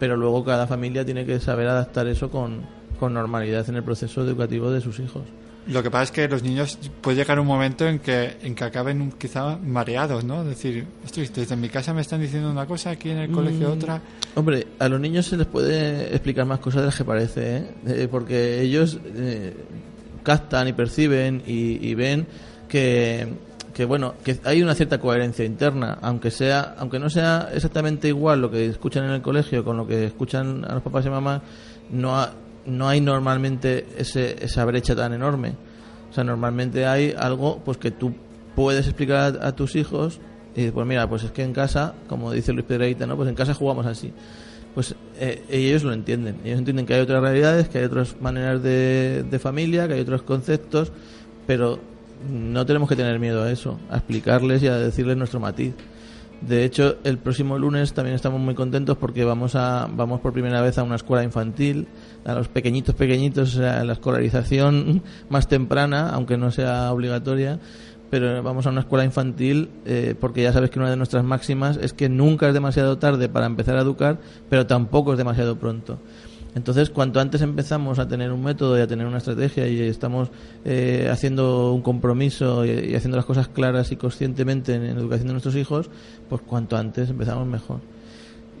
[0.00, 2.62] pero luego cada familia tiene que saber adaptar eso con,
[2.98, 5.22] con normalidad en el proceso educativo de sus hijos.
[5.68, 8.62] Lo que pasa es que los niños puede llegar un momento en que, en que
[8.64, 10.42] acaben quizá mareados, ¿no?
[10.42, 13.70] Es decir, "Ostras, desde mi casa me están diciendo una cosa, aquí en el colegio
[13.70, 14.00] Mm, otra.
[14.36, 17.64] Hombre, a los niños se les puede explicar más cosas de las que parece, ¿eh?
[17.86, 19.54] Eh, porque ellos eh,
[20.22, 22.26] captan y perciben y, y ven
[22.68, 23.26] que,
[23.74, 28.40] que bueno que hay una cierta coherencia interna, aunque sea aunque no sea exactamente igual
[28.40, 31.42] lo que escuchan en el colegio con lo que escuchan a los papás y mamás,
[31.90, 32.32] no ha-
[32.66, 35.54] no hay normalmente ese, esa brecha tan enorme.
[36.10, 38.14] O sea, normalmente hay algo pues que tú
[38.54, 40.20] puedes explicar a, a tus hijos
[40.54, 43.16] y dices, pues mira, pues es que en casa, como dice Luis Pedreita, ¿no?
[43.16, 44.12] Pues en casa jugamos así.
[44.74, 46.36] Pues eh, ellos lo entienden.
[46.44, 50.00] Ellos entienden que hay otras realidades, que hay otras maneras de, de familia, que hay
[50.00, 50.92] otros conceptos,
[51.46, 51.78] pero
[52.30, 55.74] no tenemos que tener miedo a eso, a explicarles y a decirles nuestro matiz.
[56.40, 60.60] De hecho, el próximo lunes también estamos muy contentos porque vamos a vamos por primera
[60.60, 61.86] vez a una escuela infantil,
[62.26, 67.58] a los pequeñitos pequeñitos, sea, la escolarización más temprana, aunque no sea obligatoria,
[68.10, 71.78] pero vamos a una escuela infantil eh, porque ya sabes que una de nuestras máximas
[71.80, 74.18] es que nunca es demasiado tarde para empezar a educar,
[74.48, 75.98] pero tampoco es demasiado pronto.
[76.54, 80.30] Entonces, cuanto antes empezamos a tener un método y a tener una estrategia y estamos
[80.64, 85.26] eh, haciendo un compromiso y, haciendo las cosas claras y conscientemente en, en la educación
[85.26, 85.90] de nuestros hijos,
[86.30, 87.80] pues cuanto antes empezamos mejor.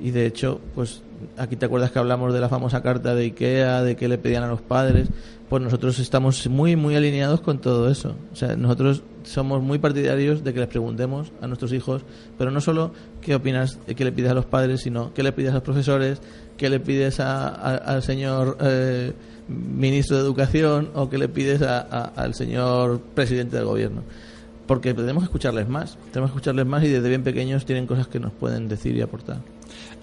[0.00, 1.02] Y de hecho, pues
[1.38, 4.42] aquí te acuerdas que hablamos de la famosa carta de Ikea, de que le pedían
[4.42, 5.08] a los padres,
[5.48, 8.14] pues nosotros estamos muy, muy alineados con todo eso.
[8.32, 12.02] O sea, nosotros somos muy partidarios de que les preguntemos a nuestros hijos,
[12.36, 12.92] pero no solo
[13.22, 16.20] qué opinas, qué le pides a los padres, sino qué le pides a los profesores,
[16.56, 19.12] qué le pides a- al señor eh,
[19.48, 24.02] ministro de Educación o qué le pides al señor presidente del gobierno.
[24.66, 28.08] Porque tenemos que escucharles más, tenemos que escucharles más y desde bien pequeños tienen cosas
[28.08, 29.38] que nos pueden decir y aportar.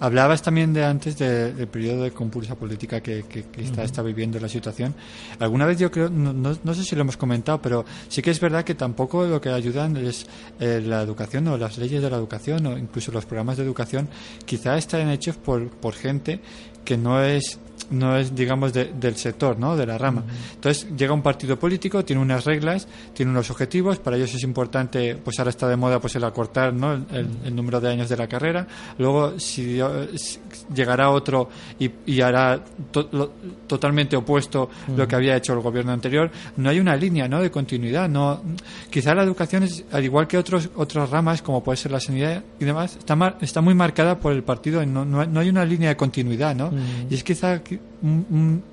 [0.03, 4.01] Hablabas también de antes de- del periodo de compulsa política que, que, que está, está
[4.01, 4.93] viviendo la situación.
[5.39, 8.31] Alguna vez yo creo, no, no, no sé si lo hemos comentado, pero sí que
[8.31, 10.27] es verdad que tampoco lo que ayudan es
[10.59, 14.09] eh, la educación o las leyes de la educación o incluso los programas de educación,
[14.45, 16.41] quizá están hechos por, por gente
[16.83, 17.59] que no es
[17.91, 20.23] no es digamos de- del sector no de la rama.
[20.55, 25.15] Entonces llega un partido político tiene unas reglas tiene unos objetivos para ellos es importante
[25.15, 28.09] pues ahora está de moda pues el acortar no el, el- el número de años
[28.09, 28.67] de la carrera.
[28.97, 29.79] Luego si,
[30.15, 30.39] si
[30.73, 33.31] llegará otro y, y hará to- lo-
[33.67, 37.49] totalmente opuesto lo que había hecho el gobierno anterior no hay una línea no de
[37.51, 38.41] continuidad no
[38.89, 42.43] quizá la educación es al igual que otros otras ramas como puede ser la sanidad
[42.59, 45.49] y demás está mar- está muy marcada por el partido no, no, hay- no hay
[45.49, 46.71] una línea de continuidad no
[47.09, 47.61] y es quizá
[48.01, 48.63] un, un-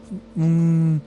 [0.42, 1.02] un-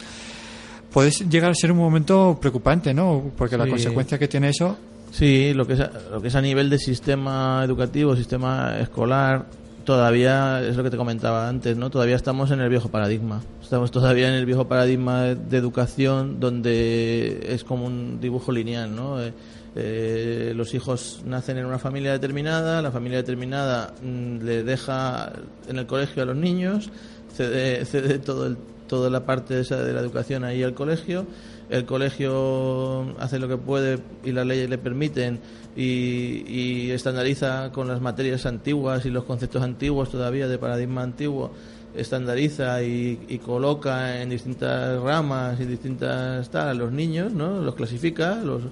[0.91, 3.69] puede llegar a ser un momento preocupante no porque la Sí.
[3.71, 4.77] consecuencia que tiene eso
[5.11, 9.45] Sí, lo que es a, lo que es a nivel de sistema educativo, sistema escolar,
[9.85, 11.91] todavía es lo que te comentaba antes, ¿no?
[11.91, 13.43] Todavía estamos en el viejo paradigma.
[13.61, 18.95] Estamos todavía en el viejo paradigma de, de educación donde es como un dibujo lineal,
[18.95, 19.21] ¿no?
[19.21, 19.33] Eh,
[19.75, 25.31] eh, los hijos nacen en una familia determinada, la familia determinada mm, le deja
[25.69, 26.89] en el colegio a los niños,
[27.33, 28.57] cede, cede todo el,
[28.87, 31.25] toda la parte esa de la educación ahí al colegio,
[31.69, 35.39] el colegio hace lo que puede y las leyes le permiten
[35.75, 41.51] y, estandariza con las materias antiguas y los conceptos antiguos todavía de paradigma antiguo.
[41.95, 48.35] Estandariza y, coloca en distintas ramas y distintas tal a los niños no los clasifica
[48.35, 48.63] los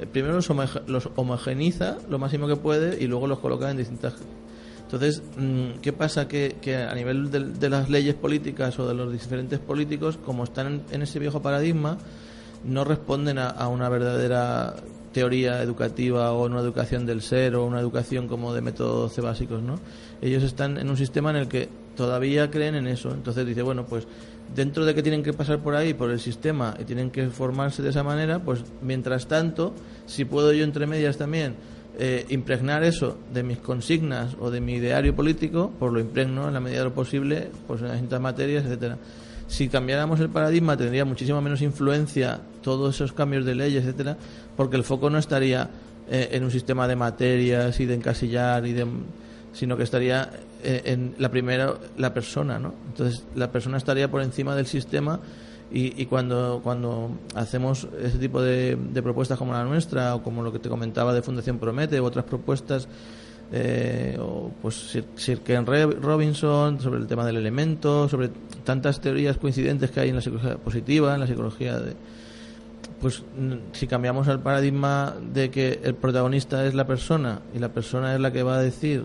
[0.00, 3.76] eh, primero los, homoge- los homogeniza lo máximo que puede y luego los coloca en
[3.76, 4.14] distintas
[4.94, 6.28] entonces, mm, ¿qué pasa?
[6.28, 10.44] Que, que a nivel de, de las leyes políticas o de los diferentes políticos, como
[10.44, 11.98] están en, en ese viejo paradigma,
[12.64, 14.74] no responden a, a una verdadera
[15.12, 19.76] teoría educativa o una educación del ser o una educación como de métodos básicos, ¿no?
[20.20, 23.12] Ellos están en un sistema en el que todavía creen en eso.
[23.12, 24.06] Entonces dice, bueno, pues
[24.54, 27.82] dentro de que tienen que pasar por ahí, por el sistema, y tienen que formarse
[27.82, 29.72] de esa manera, pues mientras tanto,
[30.06, 31.54] si puedo yo entre medias también
[31.98, 36.54] eh, impregnar eso de mis consignas o de mi ideario político, pues lo impregno en
[36.54, 38.98] la medida de lo posible, pues en las distintas materias, etcétera.
[39.46, 44.16] Si cambiáramos el paradigma tendría muchísima menos influencia todos esos cambios de leyes, etcétera,
[44.56, 45.70] porque el foco no estaría
[46.10, 48.86] eh, en un sistema de materias y de encasillar y de
[49.52, 50.30] sino que estaría
[50.64, 52.74] eh, en la primera la persona, ¿no?
[52.88, 55.20] Entonces la persona estaría por encima del sistema
[55.72, 60.42] y, y cuando, cuando hacemos ese tipo de, de propuestas como la nuestra o como
[60.42, 62.88] lo que te comentaba de Fundación Promete u otras propuestas
[63.52, 68.30] eh, o pues Sir, Sir Ken Robinson sobre el tema del elemento, sobre
[68.64, 71.94] tantas teorías coincidentes que hay en la psicología positiva, en la psicología de
[73.00, 73.22] pues
[73.72, 78.20] si cambiamos el paradigma de que el protagonista es la persona y la persona es
[78.20, 79.04] la que va a decir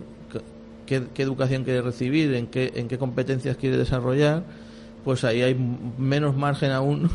[0.85, 4.43] qué, qué educación quiere recibir, en qué, en qué competencias quiere desarrollar,
[5.03, 5.55] pues ahí hay
[5.97, 7.09] menos margen aún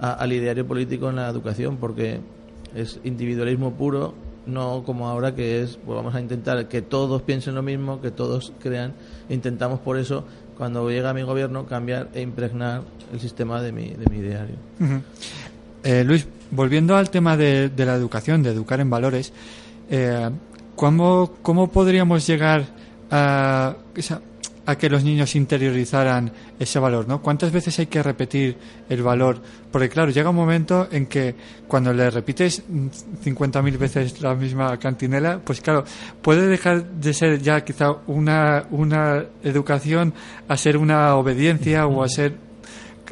[0.00, 2.20] al ideario político en la educación, porque
[2.74, 4.14] es individualismo puro,
[4.46, 8.10] no como ahora que es, pues vamos a intentar que todos piensen lo mismo, que
[8.10, 8.94] todos crean,
[9.28, 10.24] intentamos por eso,
[10.56, 14.56] cuando llega mi gobierno, cambiar e impregnar el sistema de mi, de mi ideario.
[15.82, 19.32] Eh, Luis, volviendo al tema de, de la educación, de educar en valores,
[19.90, 20.30] eh,
[20.76, 22.66] ¿cómo, ¿cómo podríamos llegar
[23.10, 23.76] a,
[24.70, 27.06] a que los niños interiorizaran ese valor?
[27.08, 27.20] ¿no?
[27.20, 28.56] ¿Cuántas veces hay que repetir
[28.88, 29.40] el valor?
[29.70, 31.34] Porque claro, llega un momento en que
[31.68, 32.86] cuando le repites mm,
[33.24, 35.84] 50.000 veces la misma cantinela, pues claro,
[36.22, 40.14] puede dejar de ser ya quizá una, una educación
[40.48, 42.34] a ser una obediencia o a ser...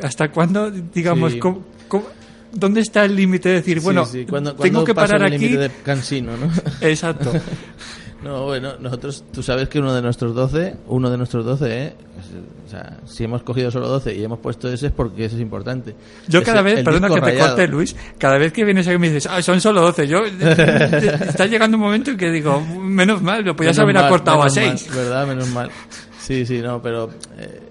[0.03, 1.39] ¿Hasta cuándo, digamos, Sí.
[1.39, 2.07] cómo- cómo-
[2.51, 5.39] ¿Dónde está el límite de decir, bueno, Sí, sí, cuando- tengo que parar el aquí?
[5.49, 6.51] límite de cansino, ¿no?
[6.81, 7.31] Exacto.
[8.29, 11.87] No, bueno, nosotros, tú sabes que uno de nuestros 12, uno de nuestros 12, ¿eh?
[12.19, 12.27] Es-
[12.67, 15.41] O sea, si hemos cogido solo 12 y hemos puesto ese es porque ese es
[15.41, 15.95] importante.
[16.29, 17.49] Yo Es cada el- vez, perdona que te rayado.
[17.49, 20.07] corte, Luis, cada vez que vienes aquí me dices, ah, son solo 12.
[20.07, 24.05] Yo, está llegando un momento en que digo, menos mal, lo podías Menos haber mal,
[24.05, 24.95] acortado a menos mal, 6.
[24.95, 25.27] ¿Verdad?
[25.27, 25.71] Menos mal.
[26.29, 27.09] Sí, sí, no, pero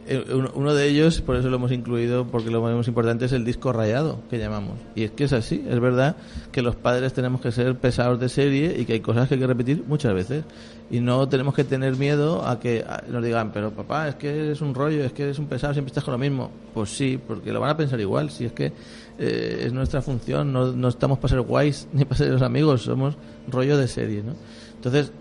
[0.07, 3.31] eh, uno- uno de ellos, por eso lo hemos incluido, porque lo más importante es
[3.31, 4.79] el disco rayado, que llamamos.
[4.95, 6.15] Y es que es así, es verdad
[6.51, 9.39] que los padres tenemos que ser pesados de serie y que hay cosas que hay
[9.41, 10.43] que repetir muchas veces.
[10.89, 14.61] Y no tenemos que tener miedo a que nos digan, pero papá, es que es
[14.61, 16.49] un rollo, es que eres un pesado, siempre estás con lo mismo.
[16.73, 18.71] Pues sí, porque lo van a pensar igual, si es que
[19.19, 22.81] eh, es nuestra función, no, no estamos para ser guays ni para ser los amigos,
[22.81, 23.17] somos
[23.51, 24.33] rollo de serie, ¿no?
[24.77, 25.11] Entonces,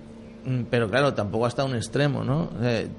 [0.71, 2.51] Pero claro, tampoco hasta un extremo, ¿no?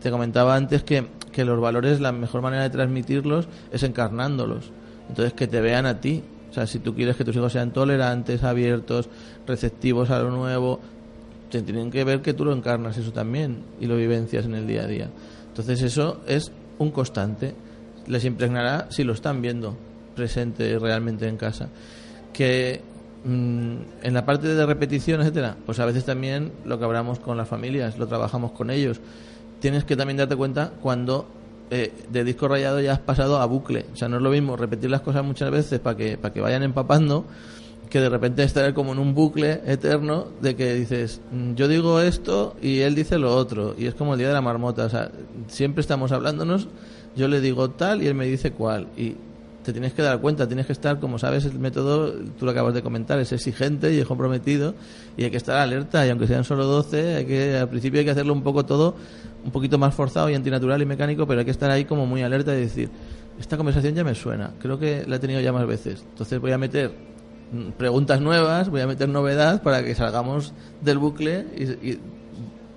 [0.01, 4.71] Te comentaba antes que, que los valores, la mejor manera de transmitirlos es encarnándolos.
[5.07, 6.23] Entonces, que te vean a ti.
[6.49, 9.07] O sea, si tú quieres que tus hijos sean tolerantes, abiertos,
[9.45, 10.81] receptivos a lo nuevo,
[11.49, 14.67] te tienen que ver que tú lo encarnas eso también y lo vivencias en el
[14.67, 15.09] día a día.
[15.47, 17.55] Entonces, eso es un constante.
[18.07, 19.77] Les impregnará si lo están viendo
[20.15, 21.69] presente realmente en casa.
[22.33, 22.81] Que
[23.27, 27.37] mm, en la parte de repetición, etcétera, pues a veces también lo que hablamos con
[27.37, 28.99] las familias, lo trabajamos con ellos.
[29.59, 31.27] Tienes que también darte cuenta cuando
[31.69, 33.85] eh, de disco rayado ya has pasado a bucle.
[33.93, 36.41] O sea, no es lo mismo repetir las cosas muchas veces para que, para que
[36.41, 37.25] vayan empapando
[37.89, 42.01] que de repente estar como en un bucle eterno de que dices, "Mm, yo digo
[42.01, 43.75] esto y él dice lo otro.
[43.77, 44.85] Y es como el día de la marmota.
[44.85, 45.11] O sea,
[45.47, 46.67] siempre estamos hablándonos,
[47.15, 48.87] yo le digo tal y él me dice cuál.
[48.97, 49.15] Y
[49.67, 52.73] te tienes que dar cuenta, tienes que estar, como sabes, el método, tú lo acabas
[52.73, 54.75] de comentar, es exigente y es comprometido
[55.17, 58.05] y hay que estar alerta y aunque sean solo 12, hay que, al principio hay
[58.05, 58.95] que hacerlo un poco todo,
[59.43, 62.21] un poquito más forzado y antinatural y mecánico, pero hay que estar ahí como muy
[62.21, 62.89] alerta y decir,
[63.41, 66.53] esta conversación ya me suena, creo que la he tenido ya más veces, entonces voy
[66.53, 66.93] a meter
[67.51, 71.99] mm, preguntas nuevas, voy a meter novedad para que salgamos del bucle y, y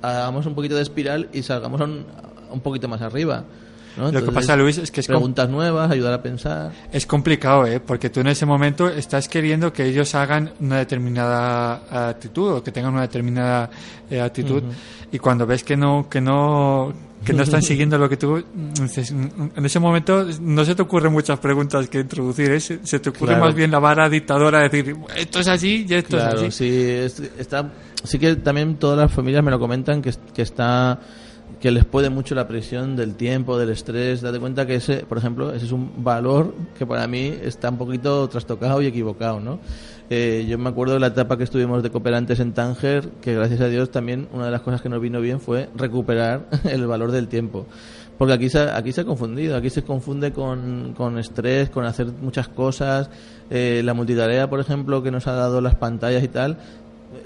[0.02, 2.04] hagamos un poquito de espiral y salgamos un,
[2.50, 3.44] un poquito más arriba.
[3.96, 4.04] ¿No?
[4.06, 6.70] Lo que Entonces, pasa, Luis, es que es preguntas nuevas, ayudar a pensar.
[6.92, 7.80] Es complicado, ¿eh?
[7.80, 12.72] Porque tú en ese momento estás queriendo que ellos hagan una determinada actitud o que
[12.72, 13.70] tengan una determinada
[14.10, 14.62] eh, actitud
[15.12, 16.92] y cuando ves que no que no
[17.24, 18.42] que no están siguiendo lo que tú
[18.80, 19.26] dices, mm,
[19.56, 22.60] en ese momento no se te ocurren muchas preguntas que introducir, ¿eh?
[22.60, 23.44] se, se te ocurre Claro.
[23.44, 26.50] más bien la vara dictadora de decir esto es así y esto Claro, es así.
[26.50, 27.70] sí, es- está,
[28.04, 30.98] sí que también todas las familias me lo comentan que, que está
[31.60, 34.22] que les puede mucho la presión del tiempo, del estrés.
[34.22, 37.76] Date cuenta que ese, por ejemplo, ese es un valor que para mí está un
[37.76, 39.58] poquito trastocado y equivocado, ¿no?
[40.08, 43.60] Eh, yo me acuerdo de la etapa que estuvimos de cooperantes en Tánger, que gracias
[43.60, 47.12] a Dios también una de las cosas que nos vino bien fue recuperar el valor
[47.12, 47.66] del tiempo.
[48.18, 52.08] Porque aquí se, aquí se ha confundido, aquí se confunde con, con estrés, con hacer
[52.20, 53.08] muchas cosas.
[53.48, 56.58] Eh, la multitarea, por ejemplo, que nos ha dado las pantallas y tal,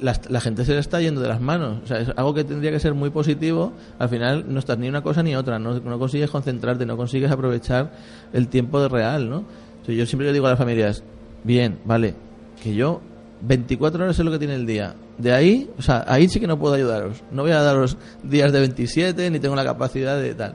[0.01, 1.79] la, gente se le está yendo de las manos.
[1.85, 3.73] O sea, es algo que tendría que ser muy positivo.
[3.99, 5.59] Al final no estás ni una cosa ni otra.
[5.59, 7.93] No, consigues concentrarte, no consigues aprovechar
[8.33, 9.45] el tiempo de real, ¿no?
[9.87, 11.03] Yo siempre le digo a las familias,
[11.43, 12.15] bien, vale,
[12.63, 13.03] que yo
[13.43, 14.95] 24 horas es lo que tiene el día.
[15.19, 17.23] De ahí, o sea, ahí sí que no puedo ayudaros.
[17.31, 20.55] No voy a daros días de 27 ni tengo la capacidad de tal.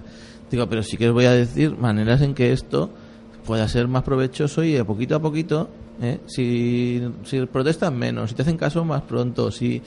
[0.49, 2.89] Digo, pero sí que os voy a decir maneras en que esto
[3.45, 5.69] pueda ser más provechoso y de poquito a poquito,
[6.01, 6.19] ¿eh?
[6.25, 9.81] si, si protestan menos, si te hacen caso más pronto, si,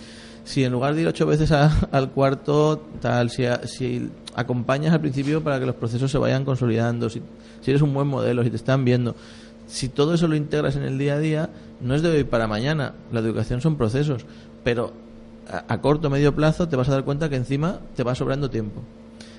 [0.45, 1.51] si en lugar de ir ocho veces
[1.93, 6.45] al cuarto, tal, si, a- si acompañas al principio para que los procesos se vayan
[6.45, 7.23] consolidando, si,
[7.61, 9.15] si eres un buen modelo, si te están viendo,
[9.67, 11.51] si todo eso lo integras en el día a día,
[11.81, 14.25] no es de hoy para mañana, la educación son procesos,
[14.65, 14.93] pero
[15.49, 18.15] a, a corto o medio plazo te vas a dar cuenta que encima te va
[18.15, 18.83] sobrando tiempo.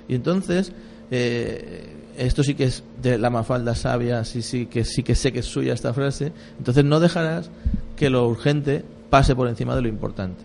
[0.07, 0.73] Y entonces,
[1.11, 1.87] eh,
[2.17, 5.39] esto sí que es de la mafalda sabia, sí, sí, que sí que sé que
[5.39, 7.49] es suya esta frase, entonces no dejarás
[7.95, 10.43] que lo urgente pase por encima de lo importante.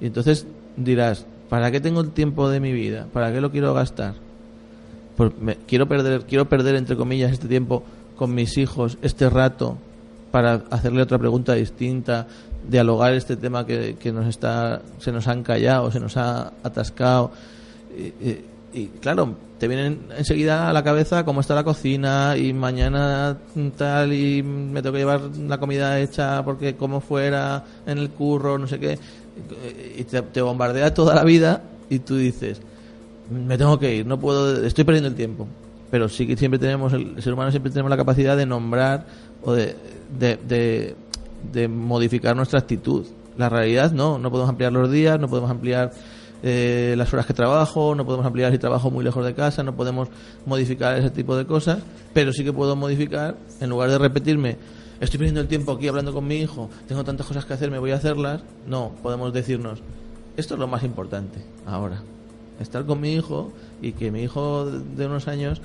[0.00, 0.46] Y entonces
[0.76, 3.06] dirás, ¿Para qué tengo el tiempo de mi vida?
[3.12, 4.14] ¿Para qué lo quiero gastar?
[5.16, 5.32] Pues
[5.66, 7.82] quiero perder, quiero perder entre comillas este tiempo
[8.16, 9.78] con mis hijos, este rato
[10.30, 12.26] para hacerle otra pregunta distinta,
[12.68, 17.32] dialogar este tema que, que nos está, se nos han callado, se nos ha atascado.
[18.72, 23.36] Y, claro, te vienen enseguida a la cabeza cómo está la cocina y mañana
[23.76, 28.58] tal y me tengo que llevar la comida hecha porque como fuera en el curro,
[28.58, 28.98] no sé qué.
[29.96, 32.60] Y te, te bombardea toda la vida y tú dices,
[33.30, 35.48] me tengo que ir, no puedo, estoy perdiendo el tiempo.
[35.90, 39.06] Pero sí que siempre tenemos, el, ser humano siempre tenemos la capacidad de nombrar
[39.42, 39.76] o de,
[40.18, 40.94] de,
[41.52, 43.06] de modificar nuestra actitud.
[43.38, 45.92] La realidad no, no podemos ampliar los días, no podemos ampliar
[46.42, 49.74] eh, las horas que trabajo, no podemos ampliar si trabajo muy lejos de casa, no
[49.74, 50.08] podemos
[50.46, 51.78] modificar ese tipo de cosas,
[52.12, 54.56] pero sí que puedo modificar, en lugar de repetirme,
[55.00, 57.78] estoy perdiendo el tiempo aquí hablando con mi hijo, tengo tantas cosas que hacer, me
[57.78, 59.80] voy a hacerlas, no, podemos decirnos,
[60.36, 62.02] esto es lo más importante ahora,
[62.60, 65.60] estar con mi hijo y que mi hijo de unos años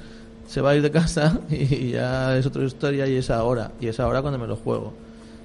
[0.47, 3.87] se va a ir de casa y ya es otra historia y es ahora, y
[3.87, 4.93] es ahora cuando me lo juego.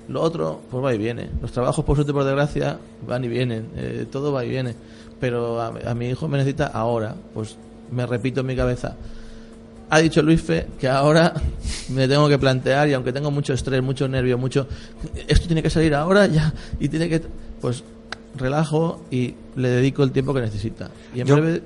[0.09, 1.29] Lo otro, pues va y viene.
[1.43, 3.69] Los trabajos, por suerte, por desgracia, van y vienen.
[3.77, 4.75] Eh, todo va y viene.
[5.21, 7.15] Pero a, a mi hijo me necesita ahora.
[7.35, 7.57] Pues
[7.91, 8.97] me repito en mi cabeza.
[9.91, 11.33] Ha dicho Luis Fe que ahora
[11.89, 14.67] me tengo que plantear y aunque tengo mucho estrés, mucho nervio, mucho...
[15.27, 17.23] Esto tiene que salir ahora ya y tiene que...
[17.61, 17.83] Pues
[18.37, 20.91] relajo y le dedico el tiempo que necesita.
[21.15, 21.63] Y en Yo- breve...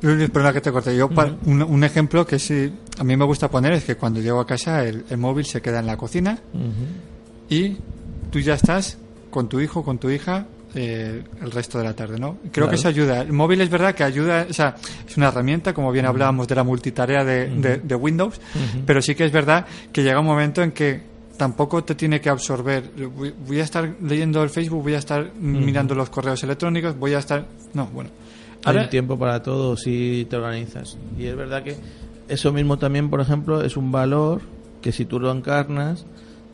[0.00, 0.96] Luis, Perdona que te corte.
[0.96, 1.08] Yo,
[1.46, 4.46] un, un ejemplo que sí a mí me gusta poner es que cuando llego a
[4.46, 6.38] casa el, el móvil se queda en la cocina
[7.48, 7.76] y
[8.30, 8.98] tú ya estás
[9.30, 12.36] con tu hijo, con tu hija eh, el resto de la tarde, ¿no?
[12.40, 12.70] Creo Claro.
[12.70, 13.22] que eso ayuda.
[13.22, 14.74] El móvil es verdad que ayuda, o sea,
[15.06, 18.40] es una herramienta, como bien hablábamos de la multitarea de, de- de Windows,
[18.86, 21.00] pero sí que es verdad que llega un momento en que
[21.36, 22.90] tampoco te tiene que absorber.
[23.16, 27.14] Voy, voy a estar leyendo el Facebook, voy a estar mirando los correos electrónicos, voy
[27.14, 27.46] a estar...
[27.74, 28.10] No, bueno.
[28.64, 30.98] Hay Ahora- un tiempo para todo si te organizas.
[31.16, 31.76] Y es verdad que
[32.28, 34.42] eso mismo también, por ejemplo, es un valor
[34.82, 36.04] que si tú lo encarnas,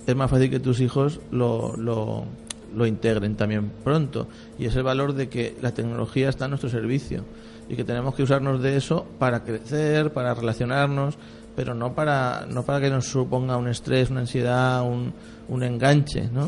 [0.07, 2.27] es más fácil que tus hijos lo, lo,
[2.75, 4.29] lo integren también pronto.
[4.59, 7.25] Y es el valor de que la tecnología está a nuestro servicio
[7.69, 11.17] y que tenemos que usarnos de eso para crecer, para relacionarnos,
[11.57, 15.13] pero no para, no para que nos suponga un estrés, una ansiedad, un,
[15.49, 16.47] un enganche, ¿no?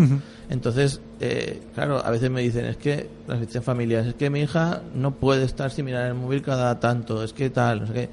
[0.49, 4.41] Entonces, eh, claro, a veces me dicen, es que las visitas familiares, es que mi
[4.41, 7.93] hija no puede estar sin mirar el móvil cada tanto, es que tal, no sé
[7.93, 8.09] qué.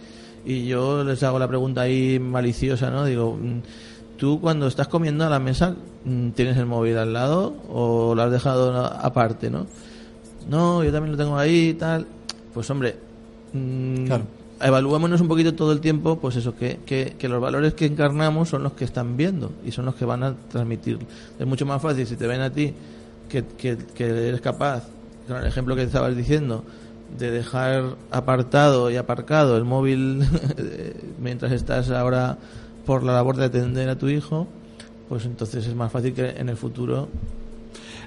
[0.45, 3.05] Y yo les hago la pregunta ahí maliciosa, ¿no?
[3.05, 3.61] Digo, mm,
[4.17, 8.21] tú cuando estás comiendo a la mesa, mm, ¿tienes el móvil al lado o lo
[8.23, 9.65] has dejado aparte, no?
[10.49, 12.05] No, yo también lo tengo ahí y tal.
[12.53, 12.95] Pues hombre,
[13.53, 14.23] mm, Claro.
[14.61, 18.49] evaluémonos un poquito todo el tiempo, pues eso, que, que, que los valores que encarnamos
[18.49, 20.99] son los que están viendo y son los que van a transmitir.
[21.39, 22.73] Es mucho más fácil si te ven a ti
[23.29, 24.83] que, que, que eres capaz,
[25.27, 26.63] con el ejemplo que estabas diciendo,
[27.17, 30.23] de dejar apartado y aparcado el móvil
[31.21, 32.37] mientras estás ahora
[32.85, 34.47] por la labor de atender a tu hijo,
[35.09, 37.07] pues entonces es más fácil que en el futuro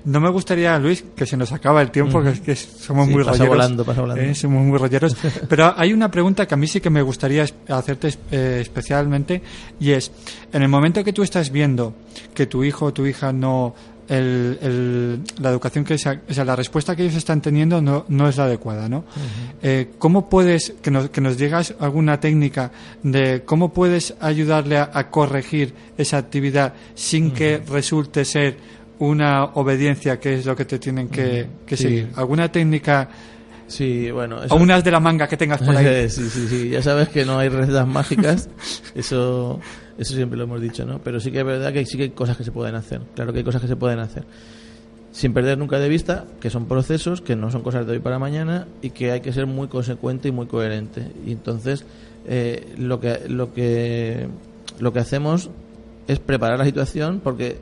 [0.05, 3.15] No me gustaría, Luis, que se nos acaba el tiempo, que, es que somos Sí,
[3.15, 3.49] muy pasa rolleros.
[3.57, 4.23] volando, pasa volando.
[4.23, 5.17] Eh, somos muy rolleros.
[5.49, 9.43] Pero hay una pregunta que a mí sí que me gustaría hacerte eh, especialmente
[9.81, 10.13] y es,
[10.53, 11.95] en el momento que tú estás viendo
[12.35, 13.75] que tu hijo o tu hija no...
[14.09, 18.05] el- el- la educación que se- o sea, la respuesta que ellos están teniendo no,
[18.09, 19.05] no es la adecuada, ¿no?
[19.63, 22.71] Eh, ¿Cómo puedes, que nos, que nos digas alguna técnica
[23.03, 28.57] de cómo puedes ayudarle a, a corregir esa actividad sin que resulte ser
[28.99, 31.83] una obediencia que es lo que te tienen que, que Sí.
[31.83, 32.09] seguir?
[32.17, 33.09] ¿Alguna técnica
[33.69, 36.09] Sí, bueno, o unas de la manga que tengas por ahí?
[36.09, 36.69] sí, sí, sí.
[36.69, 38.49] Ya sabes que no hay recetas mágicas.
[38.95, 39.59] Eso,
[39.99, 41.01] eso siempre lo hemos dicho, ¿no?
[41.03, 43.01] Pero sí que es verdad que sí que hay cosas que se pueden hacer.
[43.15, 44.25] Claro que hay cosas que se pueden hacer.
[45.13, 48.19] Sin perder nunca de vista que son procesos, que no son cosas de hoy para
[48.19, 51.11] mañana y que hay que ser muy consecuente y muy coherente.
[51.25, 51.87] Y entonces,
[52.27, 54.29] eh, lo que, lo que,
[54.79, 55.49] lo que hacemos
[56.07, 57.59] es preparar la situación porque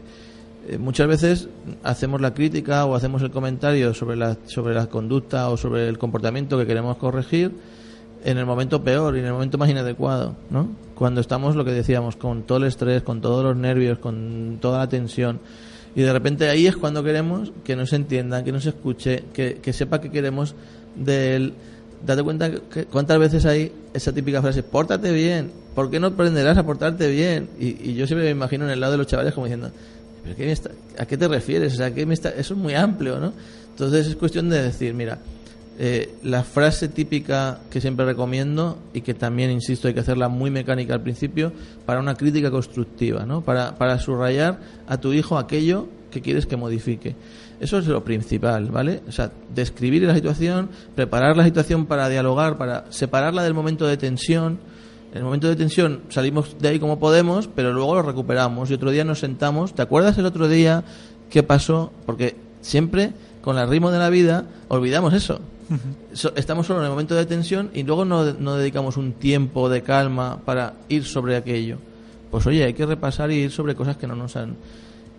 [0.68, 1.48] eh, muchas veces
[1.82, 5.98] hacemos la crítica o hacemos el comentario sobre la, sobre la conducta o sobre el
[5.98, 7.52] comportamiento que queremos corregir
[8.24, 10.68] en el momento peor y en el momento más inadecuado, ¿no?
[10.94, 14.78] Cuando estamos, lo que decíamos, con todo el estrés, con todos los nervios, con toda
[14.78, 15.40] la tensión.
[15.94, 19.72] Y de repente ahí es cuando queremos que nos entienda, que nos escuche, que, que
[19.72, 20.54] sepa que queremos
[20.96, 21.52] de él.
[22.04, 26.58] Date cuenta que cuántas veces hay esa típica frase, pórtate bien, ¿por qué no aprenderás
[26.58, 27.48] a portarte bien?
[27.58, 29.70] Y, y yo siempre me imagino en el lado de los chavales como diciendo,
[30.22, 31.74] ¿pero qué me está- ¿a qué te refieres?
[31.74, 33.32] O sea, ¿qué me está- eso es muy amplio, ¿no?
[33.70, 35.18] Entonces es cuestión de decir, mira,
[35.76, 40.50] eh, la frase típica que siempre recomiendo y que también, insisto, hay que hacerla muy
[40.50, 41.52] mecánica al principio
[41.84, 43.40] para una crítica constructiva, ¿no?
[43.40, 47.16] Para, para subrayar a tu hijo aquello que quieres que modifique.
[47.60, 49.02] Eso es lo principal, ¿vale?
[49.08, 53.96] O sea, describir la situación, preparar la situación para dialogar, para separarla del momento de
[53.96, 54.58] tensión.
[55.12, 58.74] En el momento de tensión salimos de ahí como podemos, pero luego lo recuperamos y
[58.74, 59.74] otro día nos sentamos.
[59.74, 60.84] ¿Te acuerdas el otro día
[61.30, 61.92] qué pasó?
[62.06, 65.40] Porque siempre con el ritmo de la vida olvidamos eso.
[66.12, 69.68] So- estamos solo en el momento de tensión y luego no, no dedicamos un tiempo
[69.68, 71.78] de calma para ir sobre aquello.
[72.30, 74.56] Pues oye, hay que repasar y ir sobre cosas que no nos han...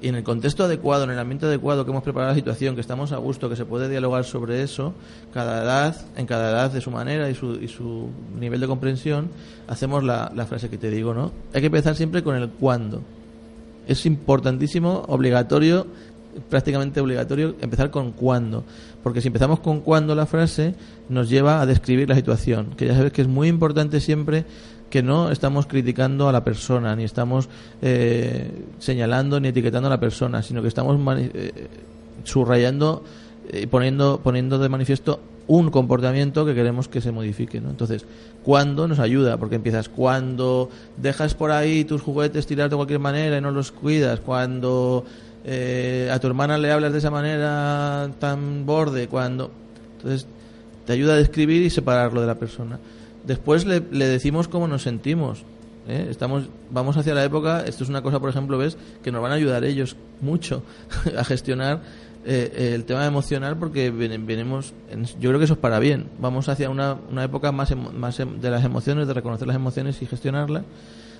[0.01, 2.81] Y en el contexto adecuado, en el ambiente adecuado que hemos preparado la situación, que
[2.81, 4.93] estamos a gusto, que se puede dialogar sobre eso,
[5.33, 9.29] cada edad, en cada edad de su manera y su, y su nivel de comprensión,
[9.67, 11.31] hacemos la, la frase que te digo, ¿no?
[11.53, 13.01] Hay que empezar siempre con el cuándo.
[13.87, 15.87] Es importantísimo, obligatorio,
[16.49, 18.63] prácticamente obligatorio empezar con cuándo.
[19.03, 20.75] Porque si empezamos con cuándo la frase,
[21.09, 22.71] nos lleva a describir la situación.
[22.75, 24.45] Que ya sabes que es muy importante siempre
[24.89, 27.49] que no estamos criticando a la persona, ni estamos
[27.81, 31.67] eh, señalando ni etiquetando a la persona, sino que estamos eh,
[32.23, 33.03] subrayando
[33.51, 37.61] y poniendo, poniendo de manifiesto un comportamiento que queremos que se modifique.
[37.61, 37.69] ¿no?
[37.69, 38.05] Entonces,
[38.43, 39.37] ¿cuándo nos ayuda?
[39.37, 43.71] Porque empiezas cuando dejas por ahí tus juguetes tirar de cualquier manera y no los
[43.71, 45.05] cuidas, cuando
[45.45, 49.51] eh, a tu hermana le hablas de esa manera tan borde, cuando...
[49.97, 50.27] Entonces,
[50.85, 52.79] te ayuda a describir y separarlo de la persona.
[53.25, 55.43] Después le, le decimos cómo nos sentimos.
[55.87, 56.07] ¿eh?
[56.11, 59.31] Estamos, vamos hacia la época, esto es una cosa, por ejemplo, ves, que nos van
[59.31, 60.61] a ayudar ellos mucho
[61.17, 61.81] a gestionar
[62.23, 66.05] eh, el tema emocional porque ven- venimos, en- yo creo que eso es para bien.
[66.19, 69.99] Vamos hacia una, una época más, más em- de las emociones, de reconocer las emociones
[70.03, 70.63] y gestionarlas.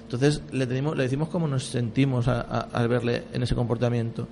[0.06, 4.28] Entonces le, tenemos, le decimos cómo nos sentimos a- a- al verle en ese comportamiento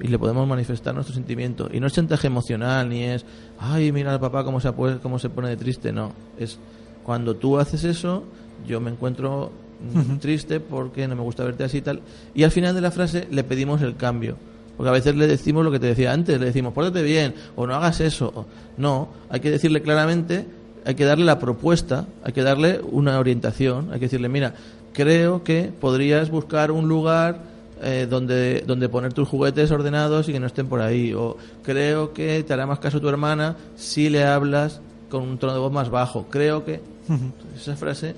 [0.00, 1.68] y le podemos manifestar nuestro sentimiento.
[1.72, 3.24] Y no es chantaje emocional, ni es,
[3.58, 5.92] ay, mira al papá cómo se, cómo se pone de triste.
[5.92, 6.58] No, es
[7.04, 8.24] cuando tú haces eso,
[8.66, 9.50] yo me encuentro
[9.82, 12.00] mm, triste porque no me gusta verte así y tal.
[12.34, 14.36] Y al final de la frase le pedimos el cambio.
[14.76, 17.66] Porque a veces le decimos lo que te decía antes, le decimos, pórtate bien, o
[17.66, 18.32] no hagas eso.
[18.34, 18.46] o-
[18.78, 20.46] No, hay que decirle claramente,
[20.84, 24.54] hay que darle la propuesta, hay que darle una orientación, hay que decirle, mira,
[24.92, 27.42] creo que podrías buscar un lugar
[27.82, 31.14] eh, donde, donde poner tus juguetes ordenados y que no estén por ahí.
[31.14, 35.54] O creo que te hará más caso tu hermana si le hablas con un tono
[35.54, 36.26] de voz más bajo.
[36.30, 38.14] Creo que Entonces, esa frase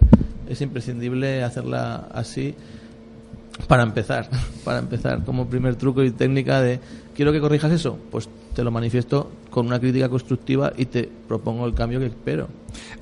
[0.48, 2.54] es imprescindible hacerla así
[3.68, 4.28] para empezar,
[4.64, 6.80] para empezar como primer truco y técnica de
[7.14, 11.66] quiero que corrijas eso, pues te lo manifiesto con una crítica constructiva y te propongo
[11.66, 12.48] el cambio que espero.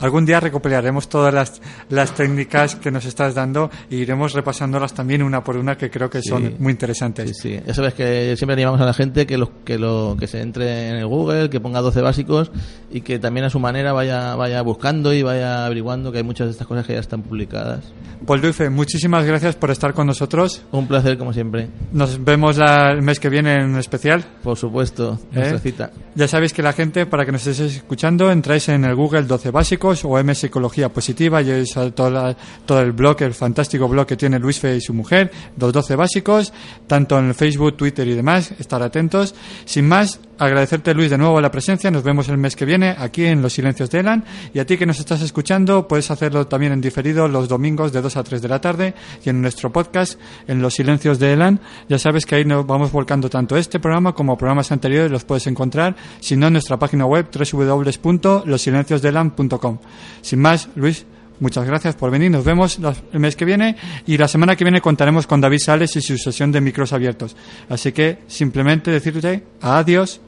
[0.00, 5.22] Algún día recopilaremos todas las, las técnicas que nos estás dando e iremos repasándolas también
[5.22, 6.54] una por una que creo que son Sí.
[6.58, 7.36] muy interesantes.
[7.40, 7.60] Sí, sí.
[7.66, 10.88] Ya sabes que siempre animamos a la gente que lo, que lo que se entre
[10.88, 12.50] en el Google, que ponga 12 básicos
[12.90, 16.46] y que también a su manera vaya vaya buscando y vaya averiguando que hay muchas
[16.46, 17.92] de estas cosas que ya están publicadas.
[18.26, 20.62] Paul Dufe, muchísimas gracias por estar con nosotros.
[20.72, 21.68] Un placer como siempre.
[21.92, 24.24] Nos vemos la- el mes que viene en especial.
[24.42, 25.60] Por supuesto, nuestra ¿Eh?
[25.60, 25.90] cita.
[26.14, 29.50] Ya sabéis que la gente, para que nos estéis escuchando, entráis en el Google 12
[29.50, 29.59] Básicos
[30.04, 32.36] o M Psicología Positiva y toda la-
[32.66, 35.96] todo el blog, el fantástico blog que tiene Luis Fe y su mujer, los 12
[35.96, 36.52] Básicos,
[36.86, 38.52] tanto en Facebook, Twitter y demás.
[38.58, 39.34] Estar atentos.
[39.64, 41.90] Sin más, agradecerte Luis de nuevo la presencia.
[41.90, 44.24] Nos vemos el mes que viene aquí en Los Silencios de Elan.
[44.54, 48.00] Y a ti que nos estás escuchando, puedes hacerlo también en diferido los domingos de
[48.00, 50.18] 2 a 3 de la tarde y en nuestro podcast
[50.48, 51.60] en Los Silencios de Elan.
[51.88, 55.46] Ya sabes que ahí nos vamos volcando tanto este programa como programas anteriores, los puedes
[55.46, 59.78] encontrar, si no en nuestra página web www.losilenciosdeelan.com.
[60.22, 61.04] Sin más, Luis,
[61.38, 62.30] muchas gracias por venir.
[62.30, 62.80] Nos vemos
[63.12, 63.76] el mes que viene
[64.06, 67.36] y la semana que viene contaremos con David Sales y su sesión de micros abiertos.
[67.68, 70.22] Así que simplemente decirte adiós.